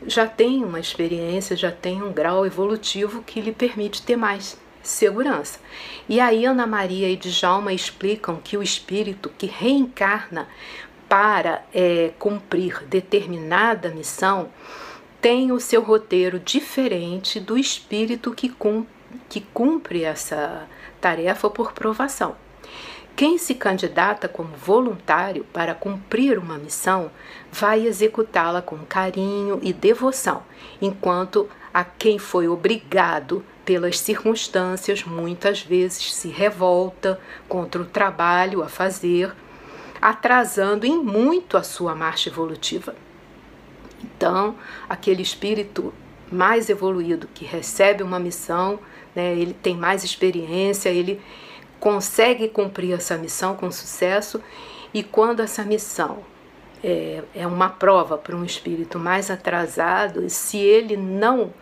já 0.05 0.27
tem 0.27 0.63
uma 0.63 0.79
experiência, 0.79 1.55
já 1.55 1.71
tem 1.71 2.01
um 2.01 2.11
grau 2.11 2.45
evolutivo 2.45 3.21
que 3.23 3.39
lhe 3.39 3.51
permite 3.51 4.01
ter 4.01 4.15
mais 4.15 4.59
segurança. 4.83 5.59
E 6.09 6.19
aí 6.19 6.45
Ana 6.45 6.65
Maria 6.65 7.09
e 7.09 7.15
Djalma 7.15 7.71
explicam 7.71 8.39
que 8.43 8.57
o 8.57 8.63
espírito 8.63 9.31
que 9.37 9.45
reencarna 9.45 10.47
para 11.07 11.63
é, 11.73 12.11
cumprir 12.17 12.83
determinada 12.85 13.89
missão 13.89 14.49
tem 15.21 15.51
o 15.51 15.59
seu 15.59 15.83
roteiro 15.83 16.39
diferente 16.39 17.39
do 17.39 17.55
espírito 17.55 18.33
que 18.33 18.49
cumpre, 18.49 18.91
que 19.29 19.41
cumpre 19.41 20.03
essa 20.03 20.67
tarefa 20.99 21.49
por 21.49 21.73
provação. 21.73 22.35
Quem 23.15 23.37
se 23.37 23.53
candidata 23.53 24.27
como 24.27 24.55
voluntário 24.55 25.45
para 25.53 25.75
cumprir 25.75 26.39
uma 26.39 26.57
missão 26.57 27.11
vai 27.51 27.85
executá-la 27.85 28.61
com 28.61 28.79
carinho 28.79 29.59
e 29.61 29.71
devoção, 29.71 30.41
enquanto 30.81 31.47
a 31.73 31.83
quem 31.83 32.17
foi 32.17 32.47
obrigado 32.47 33.45
pelas 33.63 33.99
circunstâncias 33.99 35.03
muitas 35.03 35.61
vezes 35.61 36.13
se 36.13 36.29
revolta 36.29 37.19
contra 37.47 37.81
o 37.81 37.85
trabalho 37.85 38.63
a 38.63 38.69
fazer, 38.69 39.31
atrasando 40.01 40.85
em 40.85 40.97
muito 40.97 41.57
a 41.57 41.63
sua 41.63 41.93
marcha 41.93 42.29
evolutiva. 42.29 42.95
Então, 44.03 44.55
aquele 44.87 45.21
espírito 45.21 45.93
mais 46.31 46.69
evoluído 46.69 47.27
que 47.33 47.45
recebe 47.45 48.03
uma 48.03 48.19
missão, 48.19 48.79
né, 49.15 49.33
ele 49.33 49.53
tem 49.53 49.75
mais 49.75 50.03
experiência, 50.03 50.89
ele 50.89 51.21
consegue 51.79 52.47
cumprir 52.47 52.93
essa 52.93 53.17
missão 53.17 53.55
com 53.55 53.69
sucesso 53.71 54.41
e 54.93 55.03
quando 55.03 55.41
essa 55.41 55.63
missão 55.63 56.19
é, 56.83 57.23
é 57.35 57.47
uma 57.47 57.69
prova 57.69 58.17
para 58.17 58.35
um 58.35 58.45
espírito 58.45 58.97
mais 58.99 59.29
atrasado, 59.29 60.29
se 60.29 60.57
ele 60.57 60.95
não 60.95 61.53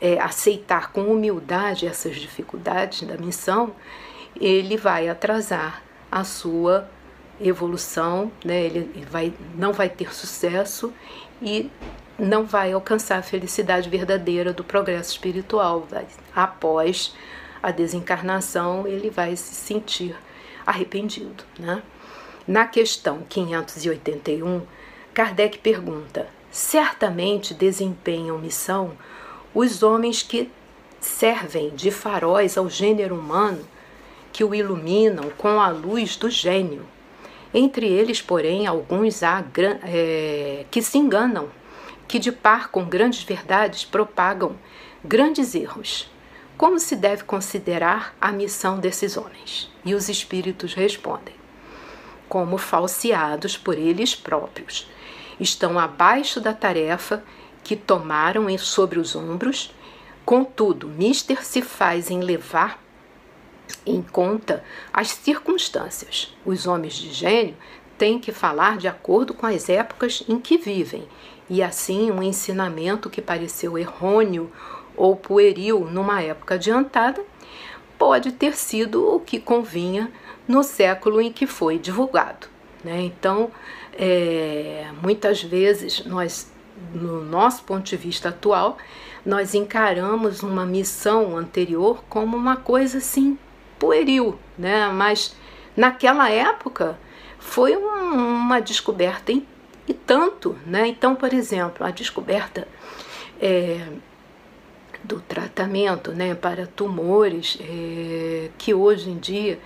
é, 0.00 0.20
aceitar 0.20 0.92
com 0.92 1.02
humildade 1.02 1.86
essas 1.86 2.16
dificuldades 2.16 3.02
da 3.02 3.16
missão, 3.16 3.72
ele 4.40 4.76
vai 4.76 5.08
atrasar 5.08 5.82
a 6.10 6.24
sua 6.24 6.88
evolução, 7.40 8.30
né? 8.44 8.62
ele 8.62 9.06
vai, 9.10 9.32
não 9.54 9.72
vai 9.72 9.88
ter 9.88 10.14
sucesso 10.14 10.92
e 11.42 11.70
não 12.18 12.44
vai 12.46 12.72
alcançar 12.72 13.18
a 13.18 13.22
felicidade 13.22 13.90
verdadeira 13.90 14.52
do 14.52 14.62
progresso 14.62 15.10
espiritual. 15.10 15.86
Após 16.34 17.14
a 17.62 17.70
desencarnação, 17.70 18.86
ele 18.86 19.10
vai 19.10 19.34
se 19.34 19.54
sentir 19.54 20.16
arrependido. 20.64 21.44
Né? 21.58 21.82
Na 22.46 22.64
questão 22.66 23.22
581, 23.28 24.62
Kardec 25.12 25.58
pergunta: 25.58 26.28
certamente 26.50 27.52
desempenham 27.52 28.38
missão 28.38 28.92
os 29.54 29.82
homens 29.82 30.22
que 30.22 30.50
servem 31.00 31.70
de 31.70 31.90
faróis 31.90 32.56
ao 32.56 32.70
gênero 32.70 33.16
humano, 33.16 33.66
que 34.32 34.44
o 34.44 34.54
iluminam 34.54 35.28
com 35.36 35.60
a 35.60 35.68
luz 35.68 36.16
do 36.16 36.30
gênio 36.30 36.86
entre 37.54 37.86
eles, 37.86 38.22
porém, 38.22 38.66
alguns 38.66 39.22
há 39.22 39.44
é, 39.84 40.64
que 40.70 40.80
se 40.80 40.98
enganam, 40.98 41.48
que 42.08 42.18
de 42.18 42.32
par 42.32 42.68
com 42.68 42.84
grandes 42.84 43.22
verdades 43.22 43.84
propagam 43.84 44.56
grandes 45.04 45.54
erros. 45.54 46.10
Como 46.56 46.78
se 46.78 46.94
deve 46.94 47.24
considerar 47.24 48.14
a 48.20 48.30
missão 48.30 48.78
desses 48.78 49.16
homens? 49.16 49.70
E 49.84 49.94
os 49.94 50.08
espíritos 50.08 50.74
respondem: 50.74 51.34
como 52.28 52.56
falseados 52.56 53.56
por 53.56 53.76
eles 53.76 54.14
próprios. 54.14 54.88
Estão 55.38 55.78
abaixo 55.78 56.40
da 56.40 56.54
tarefa 56.54 57.22
que 57.62 57.76
tomaram 57.76 58.46
sobre 58.58 58.98
os 58.98 59.14
ombros, 59.14 59.74
contudo, 60.24 60.88
mister 60.88 61.44
se 61.44 61.62
faz 61.62 62.10
em 62.10 62.20
levar 62.20 62.81
em 63.86 64.02
conta 64.02 64.62
as 64.92 65.08
circunstâncias. 65.08 66.34
Os 66.44 66.66
homens 66.66 66.94
de 66.94 67.12
gênio 67.12 67.56
têm 67.98 68.18
que 68.18 68.32
falar 68.32 68.78
de 68.78 68.88
acordo 68.88 69.34
com 69.34 69.46
as 69.46 69.68
épocas 69.68 70.24
em 70.28 70.38
que 70.38 70.58
vivem, 70.58 71.06
e 71.48 71.62
assim 71.62 72.10
um 72.10 72.22
ensinamento 72.22 73.10
que 73.10 73.20
pareceu 73.20 73.76
errôneo 73.78 74.50
ou 74.96 75.16
pueril 75.16 75.80
numa 75.90 76.22
época 76.22 76.54
adiantada 76.54 77.22
pode 77.98 78.32
ter 78.32 78.56
sido 78.56 79.14
o 79.14 79.20
que 79.20 79.38
convinha 79.38 80.10
no 80.48 80.62
século 80.62 81.20
em 81.20 81.32
que 81.32 81.46
foi 81.46 81.78
divulgado. 81.78 82.48
Né? 82.82 83.02
Então, 83.02 83.50
é, 83.92 84.86
muitas 85.00 85.42
vezes 85.42 86.04
nós, 86.04 86.50
no 86.92 87.22
nosso 87.22 87.62
ponto 87.62 87.84
de 87.84 87.96
vista 87.96 88.30
atual, 88.30 88.76
nós 89.24 89.54
encaramos 89.54 90.42
uma 90.42 90.66
missão 90.66 91.36
anterior 91.36 92.02
como 92.08 92.36
uma 92.36 92.56
coisa 92.56 92.98
assim 92.98 93.38
pueril, 93.82 94.38
né? 94.56 94.86
Mas 94.90 95.34
naquela 95.76 96.30
época 96.30 96.96
foi 97.40 97.76
um, 97.76 98.14
uma 98.14 98.60
descoberta 98.60 99.32
e, 99.32 99.44
e, 99.88 99.92
tanto, 99.92 100.56
né? 100.64 100.86
Então, 100.86 101.16
por 101.16 101.34
exemplo, 101.34 101.84
a 101.84 101.90
descoberta 101.90 102.68
é, 103.40 103.88
do 105.02 105.18
tratamento, 105.20 106.12
né, 106.12 106.32
para 106.32 106.64
tumores 106.64 107.58
é, 107.60 108.50
que 108.56 108.72
hoje 108.72 109.10
em 109.10 109.18
dia 109.18 109.58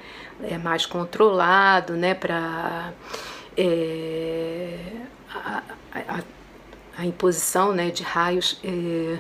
é 0.43 0.57
mais 0.57 0.87
controlado, 0.87 1.93
né, 1.93 2.15
para 2.15 2.95
é, 3.55 4.79
a, 5.31 5.63
a, 5.95 6.21
a, 6.97 7.05
imposição, 7.05 7.75
né, 7.75 7.91
de 7.91 8.03
raios 8.03 8.59
é, 8.65 9.19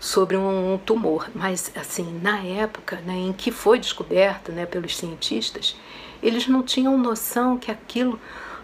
sobre 0.00 0.36
um 0.36 0.78
tumor, 0.84 1.28
mas 1.34 1.72
assim 1.74 2.20
na 2.22 2.38
época 2.40 2.96
né, 3.04 3.14
em 3.14 3.32
que 3.32 3.50
foi 3.50 3.78
descoberto 3.78 4.52
né, 4.52 4.64
pelos 4.64 4.96
cientistas, 4.96 5.76
eles 6.22 6.46
não 6.46 6.62
tinham 6.62 6.96
noção 6.96 7.58
que 7.58 7.70
aquilo 7.70 8.18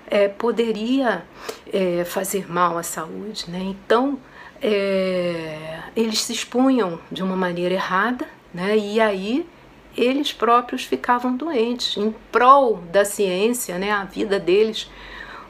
é, 0.07 0.29
poderia 0.29 1.25
é, 1.73 2.05
fazer 2.05 2.51
mal 2.51 2.77
à 2.79 2.83
saúde, 2.83 3.47
né? 3.49 3.61
Então 3.63 4.19
é, 4.61 5.81
eles 5.97 6.23
se 6.23 6.33
expunham 6.33 6.99
de 7.11 7.23
uma 7.23 7.37
maneira 7.37 7.75
errada, 7.75 8.27
né? 8.53 8.77
E 8.77 9.01
aí 9.01 9.47
eles 9.97 10.33
próprios 10.33 10.85
ficavam 10.85 11.37
doentes 11.37 11.97
em 11.97 12.15
prol 12.33 12.83
da 12.93 13.05
ciência, 13.05 13.79
né? 13.79 13.91
A 13.91 14.05
vida 14.05 14.39
deles 14.39 14.91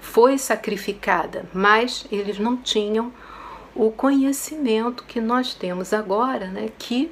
foi 0.00 0.38
sacrificada, 0.38 1.46
mas 1.52 2.06
eles 2.12 2.38
não 2.38 2.56
tinham 2.56 3.12
o 3.74 3.90
conhecimento 3.90 5.04
que 5.04 5.20
nós 5.20 5.54
temos 5.54 5.92
agora, 5.92 6.46
né, 6.46 6.68
que 6.78 7.10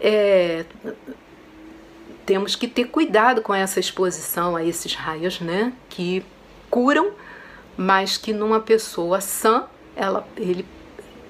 é, 0.00 0.64
temos 2.26 2.56
que 2.56 2.66
ter 2.66 2.86
cuidado 2.86 3.42
com 3.42 3.54
essa 3.54 3.78
exposição 3.78 4.56
a 4.56 4.64
esses 4.64 4.94
raios, 4.94 5.40
né, 5.40 5.72
que 5.88 6.24
curam, 6.68 7.12
mas 7.76 8.16
que 8.16 8.32
numa 8.32 8.60
pessoa 8.60 9.20
sã, 9.20 9.66
ela, 9.94 10.26
ele 10.36 10.66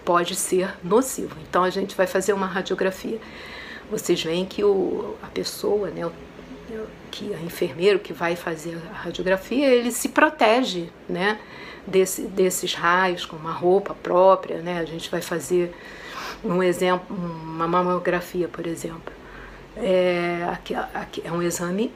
pode 0.04 0.34
ser 0.34 0.74
nocivo. 0.82 1.36
Então 1.48 1.64
a 1.64 1.70
gente 1.70 1.94
vai 1.94 2.06
fazer 2.06 2.32
uma 2.32 2.46
radiografia. 2.46 3.18
Vocês 3.90 4.22
veem 4.22 4.44
que 4.44 4.64
o, 4.64 5.16
a 5.22 5.26
pessoa, 5.26 5.90
né, 5.90 6.06
o, 6.06 6.12
que 7.10 7.34
a 7.34 7.38
enfermeiro 7.42 7.98
que 7.98 8.12
vai 8.12 8.34
fazer 8.34 8.78
a 8.90 8.94
radiografia, 8.94 9.66
ele 9.66 9.92
se 9.92 10.08
protege, 10.08 10.88
né, 11.08 11.38
desse, 11.86 12.22
desses 12.22 12.74
raios 12.74 13.24
com 13.24 13.36
uma 13.36 13.52
roupa 13.52 13.94
própria, 13.94 14.58
né? 14.58 14.78
A 14.78 14.84
gente 14.84 15.10
vai 15.10 15.20
fazer 15.20 15.74
um 16.44 16.62
exemplo, 16.62 17.16
uma 17.16 17.66
mamografia, 17.66 18.48
por 18.48 18.66
exemplo. 18.66 19.12
É, 19.76 20.46
aqui, 20.50 20.74
aqui 20.74 21.22
é 21.24 21.32
um 21.32 21.42
exame 21.42 21.92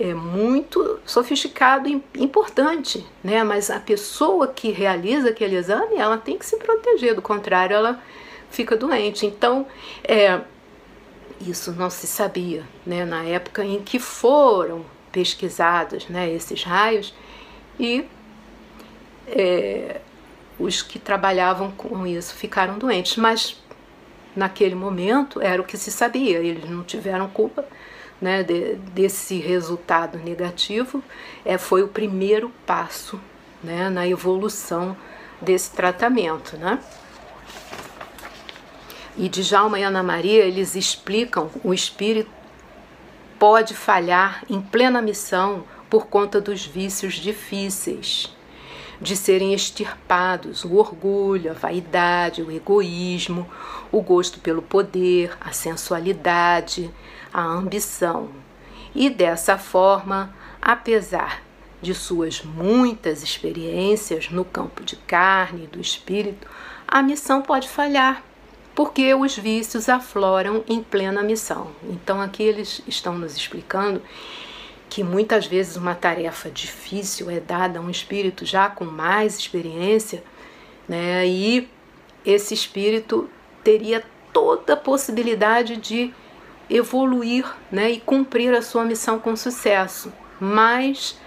é 0.00 0.14
muito 0.14 0.98
sofisticado 1.04 1.86
e 1.86 2.02
importante, 2.18 3.06
né? 3.22 3.44
Mas 3.44 3.68
a 3.68 3.78
pessoa 3.78 4.48
que 4.48 4.70
realiza 4.70 5.28
aquele 5.28 5.56
exame, 5.56 5.96
ela 5.96 6.16
tem 6.16 6.38
que 6.38 6.46
se 6.46 6.56
proteger, 6.56 7.14
do 7.14 7.20
contrário, 7.20 7.76
ela 7.76 8.02
fica 8.50 8.74
doente. 8.76 9.26
Então, 9.26 9.66
é, 10.02 10.40
isso 11.46 11.72
não 11.72 11.90
se 11.90 12.06
sabia, 12.06 12.64
né? 12.86 13.04
Na 13.04 13.24
época 13.24 13.62
em 13.62 13.82
que 13.82 13.98
foram 13.98 14.86
pesquisados, 15.12 16.08
né? 16.08 16.32
Esses 16.32 16.62
raios 16.62 17.12
e 17.78 18.06
é, 19.30 20.00
os 20.58 20.82
que 20.82 20.98
trabalhavam 20.98 21.70
com 21.70 22.06
isso 22.06 22.34
ficaram 22.34 22.78
doentes, 22.78 23.16
mas 23.16 23.56
naquele 24.36 24.74
momento 24.74 25.40
era 25.40 25.60
o 25.60 25.64
que 25.64 25.76
se 25.76 25.90
sabia, 25.90 26.38
eles 26.38 26.68
não 26.68 26.84
tiveram 26.84 27.28
culpa 27.28 27.64
né, 28.20 28.42
de, 28.42 28.74
desse 28.92 29.38
resultado 29.38 30.18
negativo, 30.18 31.02
é, 31.44 31.56
foi 31.56 31.82
o 31.82 31.88
primeiro 31.88 32.52
passo 32.66 33.18
né, 33.64 33.88
na 33.88 34.06
evolução 34.06 34.96
desse 35.40 35.70
tratamento. 35.70 36.56
Né? 36.56 36.78
E 39.16 39.28
Djalma 39.28 39.80
e 39.80 39.82
Ana 39.82 40.02
Maria, 40.02 40.44
eles 40.44 40.74
explicam 40.74 41.50
o 41.64 41.72
espírito 41.72 42.30
pode 43.38 43.74
falhar 43.74 44.44
em 44.50 44.60
plena 44.60 45.00
missão 45.00 45.64
por 45.88 46.06
conta 46.06 46.42
dos 46.42 46.64
vícios 46.66 47.14
difíceis 47.14 48.30
de 49.00 49.16
serem 49.16 49.54
extirpados 49.54 50.64
o 50.64 50.74
orgulho, 50.74 51.50
a 51.50 51.54
vaidade, 51.54 52.42
o 52.42 52.50
egoísmo, 52.50 53.48
o 53.90 54.02
gosto 54.02 54.38
pelo 54.40 54.60
poder, 54.60 55.36
a 55.40 55.52
sensualidade, 55.52 56.90
a 57.32 57.42
ambição. 57.42 58.28
E 58.94 59.08
dessa 59.08 59.56
forma, 59.56 60.34
apesar 60.60 61.42
de 61.80 61.94
suas 61.94 62.42
muitas 62.42 63.22
experiências 63.22 64.28
no 64.30 64.44
campo 64.44 64.84
de 64.84 64.96
carne 64.96 65.64
e 65.64 65.66
do 65.66 65.80
espírito, 65.80 66.46
a 66.86 67.02
missão 67.02 67.40
pode 67.40 67.68
falhar, 67.68 68.22
porque 68.74 69.14
os 69.14 69.36
vícios 69.36 69.88
afloram 69.88 70.62
em 70.68 70.82
plena 70.82 71.22
missão. 71.22 71.70
Então, 71.84 72.20
aqui 72.20 72.42
eles 72.42 72.82
estão 72.86 73.16
nos 73.16 73.34
explicando 73.34 74.02
que 74.90 75.04
muitas 75.04 75.46
vezes 75.46 75.76
uma 75.76 75.94
tarefa 75.94 76.50
difícil 76.50 77.30
é 77.30 77.38
dada 77.38 77.78
a 77.78 77.82
um 77.82 77.88
espírito 77.88 78.44
já 78.44 78.68
com 78.68 78.84
mais 78.84 79.38
experiência, 79.38 80.22
né? 80.88 81.24
E 81.26 81.68
esse 82.26 82.52
espírito 82.52 83.30
teria 83.62 84.02
toda 84.32 84.72
a 84.72 84.76
possibilidade 84.76 85.76
de 85.76 86.12
evoluir, 86.68 87.44
né, 87.70 87.90
e 87.90 88.00
cumprir 88.00 88.54
a 88.54 88.62
sua 88.62 88.84
missão 88.84 89.18
com 89.18 89.34
sucesso. 89.34 90.12
Mas 90.38 91.18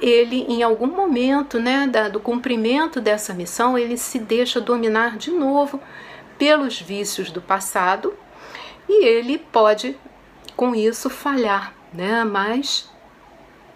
ele, 0.00 0.42
em 0.48 0.62
algum 0.62 0.86
momento, 0.86 1.58
né, 1.58 1.86
da, 1.86 2.08
do 2.08 2.20
cumprimento 2.20 3.00
dessa 3.00 3.34
missão, 3.34 3.76
ele 3.76 3.96
se 3.96 4.18
deixa 4.18 4.60
dominar 4.60 5.16
de 5.16 5.30
novo 5.30 5.80
pelos 6.38 6.80
vícios 6.80 7.30
do 7.30 7.40
passado 7.40 8.14
e 8.88 9.04
ele 9.04 9.38
pode, 9.38 9.96
com 10.56 10.74
isso, 10.74 11.10
falhar, 11.10 11.74
né? 11.92 12.22
Mas 12.24 12.88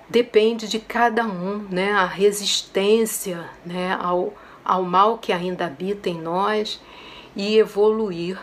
depende 0.08 0.68
de 0.68 0.78
cada 0.78 1.24
um, 1.24 1.58
né? 1.70 1.92
A 1.92 2.06
resistência, 2.06 3.48
né? 3.64 3.96
Ao, 4.00 4.32
ao 4.64 4.82
mal 4.82 5.18
que 5.18 5.32
ainda 5.32 5.66
habita 5.66 6.08
em 6.08 6.20
nós 6.20 6.80
e 7.36 7.56
evoluir 7.56 8.38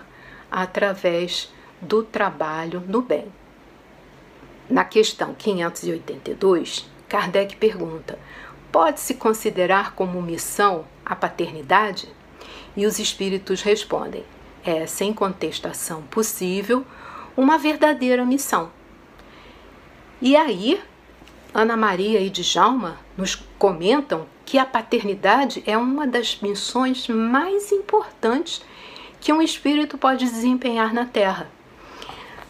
através 0.51 1.51
do 1.81 2.03
trabalho 2.03 2.81
no 2.87 3.01
bem. 3.01 3.25
Na 4.69 4.83
questão 4.83 5.33
582, 5.33 6.89
Kardec 7.07 7.55
pergunta: 7.57 8.17
pode-se 8.71 9.15
considerar 9.15 9.93
como 9.93 10.21
missão 10.21 10.85
a 11.05 11.15
paternidade? 11.15 12.09
E 12.75 12.85
os 12.85 12.99
espíritos 12.99 13.61
respondem: 13.61 14.23
é, 14.63 14.85
sem 14.85 15.13
contestação 15.13 16.01
possível, 16.03 16.85
uma 17.37 17.57
verdadeira 17.57 18.25
missão. 18.25 18.71
E 20.21 20.35
aí 20.35 20.81
Ana 21.57 21.77
Maria 21.77 22.19
e 22.19 22.29
Djalma 22.29 22.99
nos 23.15 23.35
comentam 23.57 24.25
que 24.45 24.57
a 24.57 24.65
paternidade 24.65 25.63
é 25.65 25.77
uma 25.77 26.05
das 26.05 26.41
missões 26.41 27.07
mais 27.07 27.71
importantes 27.71 28.61
que 29.21 29.31
um 29.31 29.41
espírito 29.41 29.97
pode 29.97 30.25
desempenhar 30.25 30.93
na 30.93 31.05
Terra. 31.05 31.49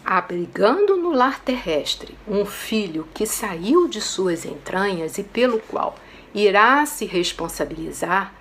Abrigando 0.04 0.96
no 0.96 1.12
lar 1.12 1.38
terrestre 1.38 2.18
um 2.26 2.44
filho 2.44 3.06
que 3.14 3.26
saiu 3.26 3.86
de 3.86 4.00
suas 4.00 4.44
entranhas 4.44 5.18
e 5.18 5.22
pelo 5.22 5.60
qual 5.60 5.94
irá 6.34 6.84
se 6.84 7.06
responsabilizar, 7.06 8.34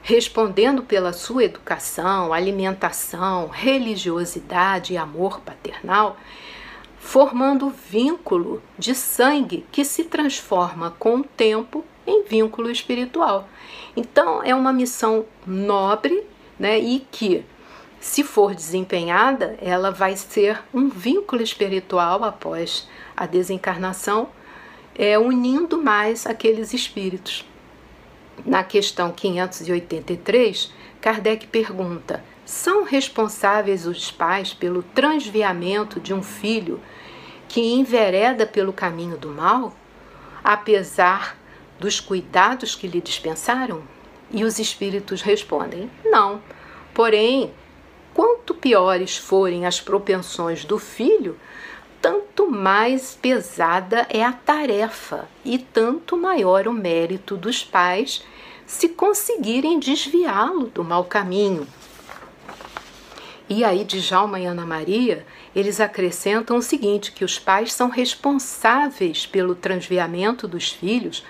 respondendo 0.00 0.82
pela 0.82 1.12
sua 1.12 1.44
educação, 1.44 2.32
alimentação, 2.32 3.48
religiosidade 3.48 4.94
e 4.94 4.96
amor 4.96 5.40
paternal, 5.40 6.16
formando 7.00 7.70
vínculo 7.70 8.62
de 8.78 8.94
sangue 8.94 9.66
que 9.72 9.84
se 9.84 10.04
transforma 10.04 10.94
com 10.98 11.16
o 11.16 11.24
tempo 11.24 11.82
em 12.06 12.24
vínculo 12.24 12.70
espiritual. 12.70 13.48
Então 13.96 14.42
é 14.44 14.54
uma 14.54 14.72
missão 14.72 15.24
nobre, 15.46 16.22
né, 16.58 16.78
e 16.78 17.00
que 17.10 17.44
se 17.98 18.22
for 18.22 18.54
desempenhada, 18.54 19.58
ela 19.60 19.90
vai 19.90 20.14
ser 20.16 20.62
um 20.72 20.88
vínculo 20.88 21.42
espiritual 21.42 22.22
após 22.22 22.88
a 23.16 23.26
desencarnação, 23.26 24.28
é, 24.94 25.18
unindo 25.18 25.82
mais 25.82 26.26
aqueles 26.26 26.72
espíritos. 26.74 27.44
Na 28.44 28.62
questão 28.62 29.10
583, 29.10 30.72
Kardec 31.00 31.46
pergunta: 31.46 32.22
são 32.50 32.82
responsáveis 32.82 33.86
os 33.86 34.10
pais 34.10 34.52
pelo 34.52 34.82
transviamento 34.82 36.00
de 36.00 36.12
um 36.12 36.20
filho 36.20 36.80
que 37.48 37.60
envereda 37.60 38.44
pelo 38.44 38.72
caminho 38.72 39.16
do 39.16 39.28
mal, 39.28 39.72
apesar 40.42 41.38
dos 41.78 42.00
cuidados 42.00 42.74
que 42.74 42.88
lhe 42.88 43.00
dispensaram? 43.00 43.84
E 44.32 44.42
os 44.42 44.58
espíritos 44.58 45.22
respondem: 45.22 45.88
não. 46.04 46.42
Porém, 46.92 47.54
quanto 48.12 48.52
piores 48.52 49.16
forem 49.16 49.64
as 49.64 49.80
propensões 49.80 50.64
do 50.64 50.76
filho, 50.76 51.38
tanto 52.02 52.50
mais 52.50 53.14
pesada 53.14 54.08
é 54.10 54.24
a 54.24 54.32
tarefa 54.32 55.28
e 55.44 55.56
tanto 55.56 56.16
maior 56.16 56.66
o 56.66 56.72
mérito 56.72 57.36
dos 57.36 57.62
pais 57.62 58.24
se 58.66 58.88
conseguirem 58.88 59.78
desviá-lo 59.78 60.66
do 60.66 60.82
mau 60.82 61.04
caminho. 61.04 61.64
E 63.52 63.64
aí, 63.64 63.82
Djalma 63.82 64.38
e 64.38 64.46
Ana 64.46 64.64
Maria, 64.64 65.26
eles 65.56 65.80
acrescentam 65.80 66.56
o 66.56 66.62
seguinte: 66.62 67.10
que 67.10 67.24
os 67.24 67.36
pais 67.36 67.72
são 67.72 67.88
responsáveis 67.88 69.26
pelo 69.26 69.56
transviamento 69.56 70.46
dos 70.46 70.70
filhos 70.70 71.24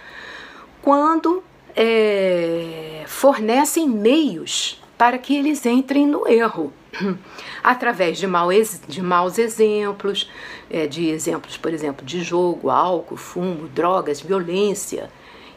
quando 0.83 1.43
é, 1.75 3.05
fornecem 3.07 3.89
meios 3.89 4.83
para 4.99 5.17
que 5.17 5.35
eles 5.35 5.65
entrem 5.65 6.07
no 6.07 6.29
erro, 6.29 6.71
através 7.65 8.19
de, 8.19 8.27
mau, 8.27 8.51
de 8.87 9.01
maus 9.01 9.39
exemplos, 9.39 10.31
é, 10.71 10.87
de 10.87 11.09
exemplos, 11.09 11.57
por 11.57 11.73
exemplo, 11.73 12.05
de 12.05 12.23
jogo, 12.23 12.69
álcool, 12.69 13.17
fumo, 13.17 13.67
drogas, 13.69 14.21
violência 14.21 15.11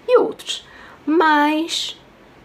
e 0.08 0.18
outros. 0.18 0.66
Mas 1.06 2.00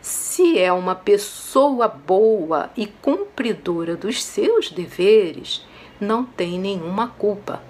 se 0.09 0.59
é 0.59 0.73
uma 0.73 0.95
pessoa 0.95 1.87
boa 1.87 2.71
e 2.75 2.87
cumpridora 2.87 3.95
dos 3.95 4.25
seus 4.25 4.71
deveres, 4.71 5.67
não 6.01 6.25
tem 6.25 6.59
nenhuma 6.59 7.09
culpa, 7.09 7.63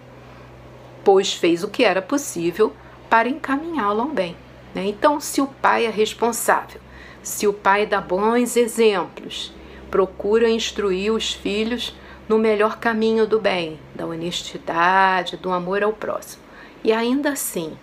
pois 1.05 1.33
fez 1.33 1.65
o 1.65 1.69
que 1.69 1.83
era 1.83 2.01
possível 2.01 2.73
para 3.11 3.29
encaminhá-lo 3.29 4.03
ao 4.03 4.09
bem. 4.09 4.37
Né? 4.73 4.87
Então, 4.87 5.19
se 5.19 5.41
o 5.41 5.49
pai 5.49 5.87
é 5.87 5.91
responsável, 5.91 6.81
se 7.25 7.49
o 7.49 7.53
pai 7.53 7.87
dá 7.87 8.01
bons 8.01 8.57
exemplos, 8.57 9.53
procura 9.91 10.49
instruir 10.49 11.13
os 11.13 11.33
filhos 11.33 11.93
no 12.29 12.39
melhor 12.39 12.79
caminho 12.79 13.27
do 13.27 13.41
bem, 13.41 13.81
da 13.97 14.07
honestidade, 14.07 15.37
do 15.37 15.51
amor 15.51 15.83
ao 15.83 15.93
próximo, 15.93 16.45
e 16.85 16.93
ainda 16.93 17.31
assim 17.31 17.77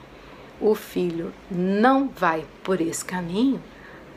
o 0.61 0.73
filho 0.73 1.33
não 1.51 2.07
vai 2.07 2.45
por 2.63 2.79
esse 2.79 3.03
caminho, 3.03 3.61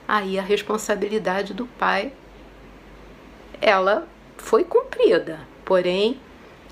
aí 0.09 0.39
a 0.39 0.43
responsabilidade 0.43 1.53
do 1.53 1.67
pai 1.67 2.13
ela 3.61 4.09
foi 4.39 4.65
cumprida, 4.65 5.41
porém 5.65 6.19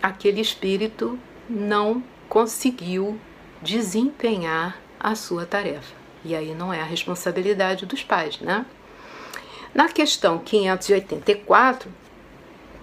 aquele 0.02 0.40
espírito 0.40 1.18
não 1.48 2.02
conseguiu 2.28 3.20
desempenhar 3.60 4.80
a 4.98 5.14
sua 5.14 5.44
tarefa. 5.44 5.94
E 6.24 6.34
aí 6.34 6.54
não 6.54 6.72
é 6.72 6.80
a 6.80 6.84
responsabilidade 6.84 7.84
dos 7.84 8.02
pais, 8.02 8.40
né? 8.40 8.64
Na 9.74 9.88
questão 9.88 10.38
584, 10.38 11.92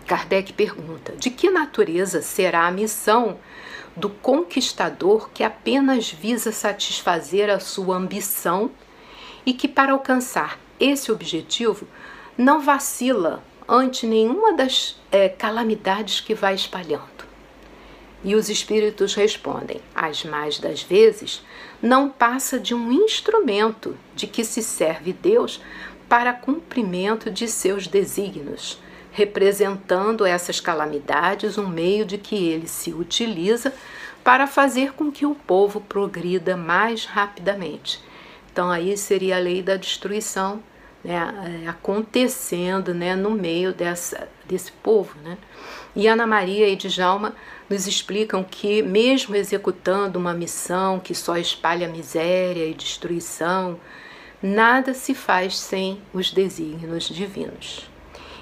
Kardec 0.05 0.53
pergunta: 0.53 1.13
de 1.13 1.29
que 1.29 1.49
natureza 1.49 2.21
será 2.21 2.67
a 2.67 2.71
missão 2.71 3.39
do 3.95 4.09
conquistador 4.09 5.29
que 5.33 5.43
apenas 5.43 6.11
visa 6.11 6.51
satisfazer 6.51 7.49
a 7.49 7.59
sua 7.59 7.95
ambição 7.95 8.71
e 9.45 9.53
que, 9.53 9.67
para 9.67 9.93
alcançar 9.93 10.59
esse 10.79 11.11
objetivo, 11.11 11.87
não 12.37 12.61
vacila 12.61 13.43
ante 13.67 14.05
nenhuma 14.05 14.53
das 14.53 14.99
é, 15.11 15.29
calamidades 15.29 16.19
que 16.19 16.33
vai 16.33 16.55
espalhando? 16.55 17.23
E 18.23 18.35
os 18.35 18.49
espíritos 18.49 19.13
respondem: 19.15 19.81
as 19.93 20.23
mais 20.23 20.59
das 20.59 20.81
vezes, 20.81 21.43
não 21.81 22.09
passa 22.09 22.59
de 22.59 22.73
um 22.73 22.91
instrumento 22.91 23.97
de 24.15 24.27
que 24.27 24.45
se 24.45 24.63
serve 24.63 25.11
Deus 25.11 25.61
para 26.07 26.33
cumprimento 26.33 27.29
de 27.29 27.47
seus 27.47 27.87
desígnios, 27.87 28.79
representando 29.11 30.25
essas 30.25 30.59
calamidades 30.59 31.57
um 31.57 31.67
meio 31.67 32.05
de 32.05 32.17
que 32.17 32.35
ele 32.35 32.67
se 32.67 32.93
utiliza 32.93 33.73
para 34.23 34.47
fazer 34.47 34.93
com 34.93 35.11
que 35.11 35.25
o 35.25 35.35
povo 35.35 35.81
progrida 35.81 36.55
mais 36.55 37.05
rapidamente. 37.05 38.01
Então 38.53 38.69
aí 38.69 38.95
seria 38.95 39.37
a 39.37 39.39
lei 39.39 39.63
da 39.63 39.75
destruição 39.75 40.61
né, 41.03 41.65
acontecendo 41.67 42.93
né, 42.93 43.15
no 43.15 43.31
meio 43.31 43.73
dessa, 43.73 44.29
desse 44.45 44.71
povo. 44.71 45.17
Né? 45.23 45.39
E 45.95 46.07
Ana 46.07 46.27
Maria 46.27 46.69
e 46.69 46.75
Djalma 46.75 47.35
nos 47.67 47.87
explicam 47.87 48.43
que, 48.43 48.83
mesmo 48.83 49.35
executando 49.35 50.19
uma 50.19 50.35
missão 50.35 50.99
que 50.99 51.15
só 51.15 51.35
espalha 51.35 51.87
miséria 51.87 52.67
e 52.67 52.75
destruição, 52.75 53.79
nada 54.39 54.93
se 54.93 55.15
faz 55.15 55.57
sem 55.57 55.99
os 56.13 56.31
desígnios 56.31 57.09
divinos, 57.09 57.89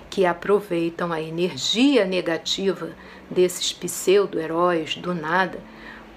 que 0.09 0.25
aproveitam 0.25 1.13
a 1.13 1.21
energia 1.21 2.03
negativa 2.03 2.89
desses 3.29 3.71
pseudo-heróis 3.71 4.95
do 4.95 5.15
nada 5.15 5.57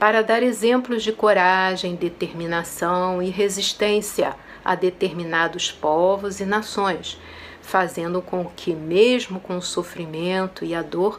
para 0.04 0.22
dar 0.22 0.42
exemplos 0.42 1.02
de 1.02 1.12
coragem, 1.12 1.96
determinação 1.96 3.22
e 3.22 3.30
resistência 3.30 4.36
a 4.62 4.74
determinados 4.74 5.72
povos 5.72 6.40
e 6.40 6.44
nações, 6.44 7.18
fazendo 7.62 8.20
com 8.20 8.44
que, 8.44 8.74
mesmo 8.74 9.40
com 9.40 9.56
o 9.56 9.62
sofrimento 9.62 10.62
e 10.62 10.74
a 10.74 10.82
dor, 10.82 11.18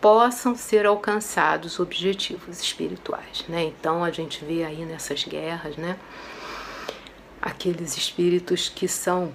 possam 0.00 0.54
ser 0.54 0.86
alcançados 0.86 1.80
objetivos 1.80 2.60
espirituais, 2.60 3.44
né? 3.48 3.64
Então 3.64 4.04
a 4.04 4.12
gente 4.12 4.44
vê 4.44 4.62
aí 4.62 4.84
nessas 4.84 5.24
guerras, 5.24 5.76
né? 5.76 5.96
Aqueles 7.42 7.96
espíritos 7.96 8.68
que 8.68 8.86
são 8.86 9.34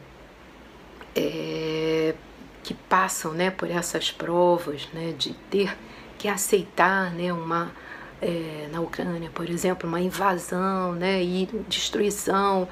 é, 1.13 2.15
que 2.63 2.73
passam, 2.73 3.34
né, 3.34 3.51
por 3.51 3.69
essas 3.69 4.09
provas, 4.09 4.88
né, 4.93 5.13
de 5.17 5.34
ter 5.51 5.77
que 6.17 6.30
aceitar, 6.30 7.11
né, 7.11 7.34
uma 7.34 7.73
é, 8.22 8.67
na 8.72 8.82
Ucrânia, 8.82 9.30
por 9.34 9.49
exemplo, 9.49 9.88
uma 9.88 9.99
invasão, 9.99 10.93
né, 10.93 11.24
e 11.24 11.47
destruição 11.67 12.67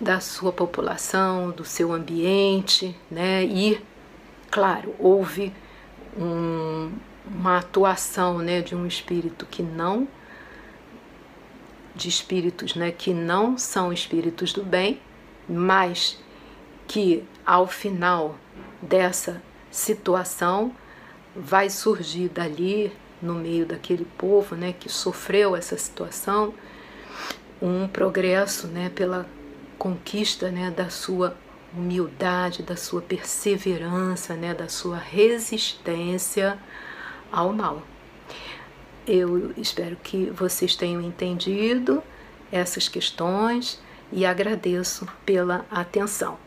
da 0.00 0.20
sua 0.20 0.52
população, 0.52 1.50
do 1.50 1.64
seu 1.64 1.92
ambiente, 1.92 2.96
né, 3.10 3.44
e 3.44 3.80
claro, 4.50 4.94
houve 4.98 5.52
um, 6.16 6.92
uma 7.26 7.58
atuação 7.58 8.38
né, 8.38 8.60
de 8.60 8.74
um 8.74 8.86
espírito 8.86 9.46
que 9.46 9.62
não 9.62 10.06
de 11.94 12.08
espíritos 12.08 12.74
né, 12.74 12.90
que 12.90 13.14
não 13.14 13.56
são 13.56 13.92
espíritos 13.92 14.52
do 14.52 14.64
bem, 14.64 15.00
mas 15.48 16.18
que 16.86 17.24
ao 17.46 17.66
final 17.66 18.36
dessa 18.82 19.40
situação 19.70 20.72
vai 21.34 21.70
surgir 21.70 22.28
dali, 22.28 22.92
no 23.20 23.34
meio 23.34 23.66
daquele 23.66 24.04
povo 24.04 24.54
né, 24.54 24.74
que 24.78 24.88
sofreu 24.88 25.56
essa 25.56 25.76
situação, 25.76 26.54
um 27.60 27.88
progresso 27.88 28.66
né, 28.66 28.90
pela 28.94 29.26
conquista 29.78 30.50
né, 30.50 30.70
da 30.70 30.90
sua 30.90 31.36
humildade, 31.74 32.62
da 32.62 32.76
sua 32.76 33.02
perseverança, 33.02 34.34
né, 34.34 34.54
da 34.54 34.68
sua 34.68 34.96
resistência 34.96 36.58
ao 37.32 37.52
mal. 37.52 37.82
Eu 39.06 39.52
espero 39.56 39.96
que 39.96 40.30
vocês 40.30 40.76
tenham 40.76 41.00
entendido 41.00 42.02
essas 42.50 42.88
questões 42.88 43.82
e 44.12 44.24
agradeço 44.24 45.06
pela 45.26 45.66
atenção. 45.70 46.43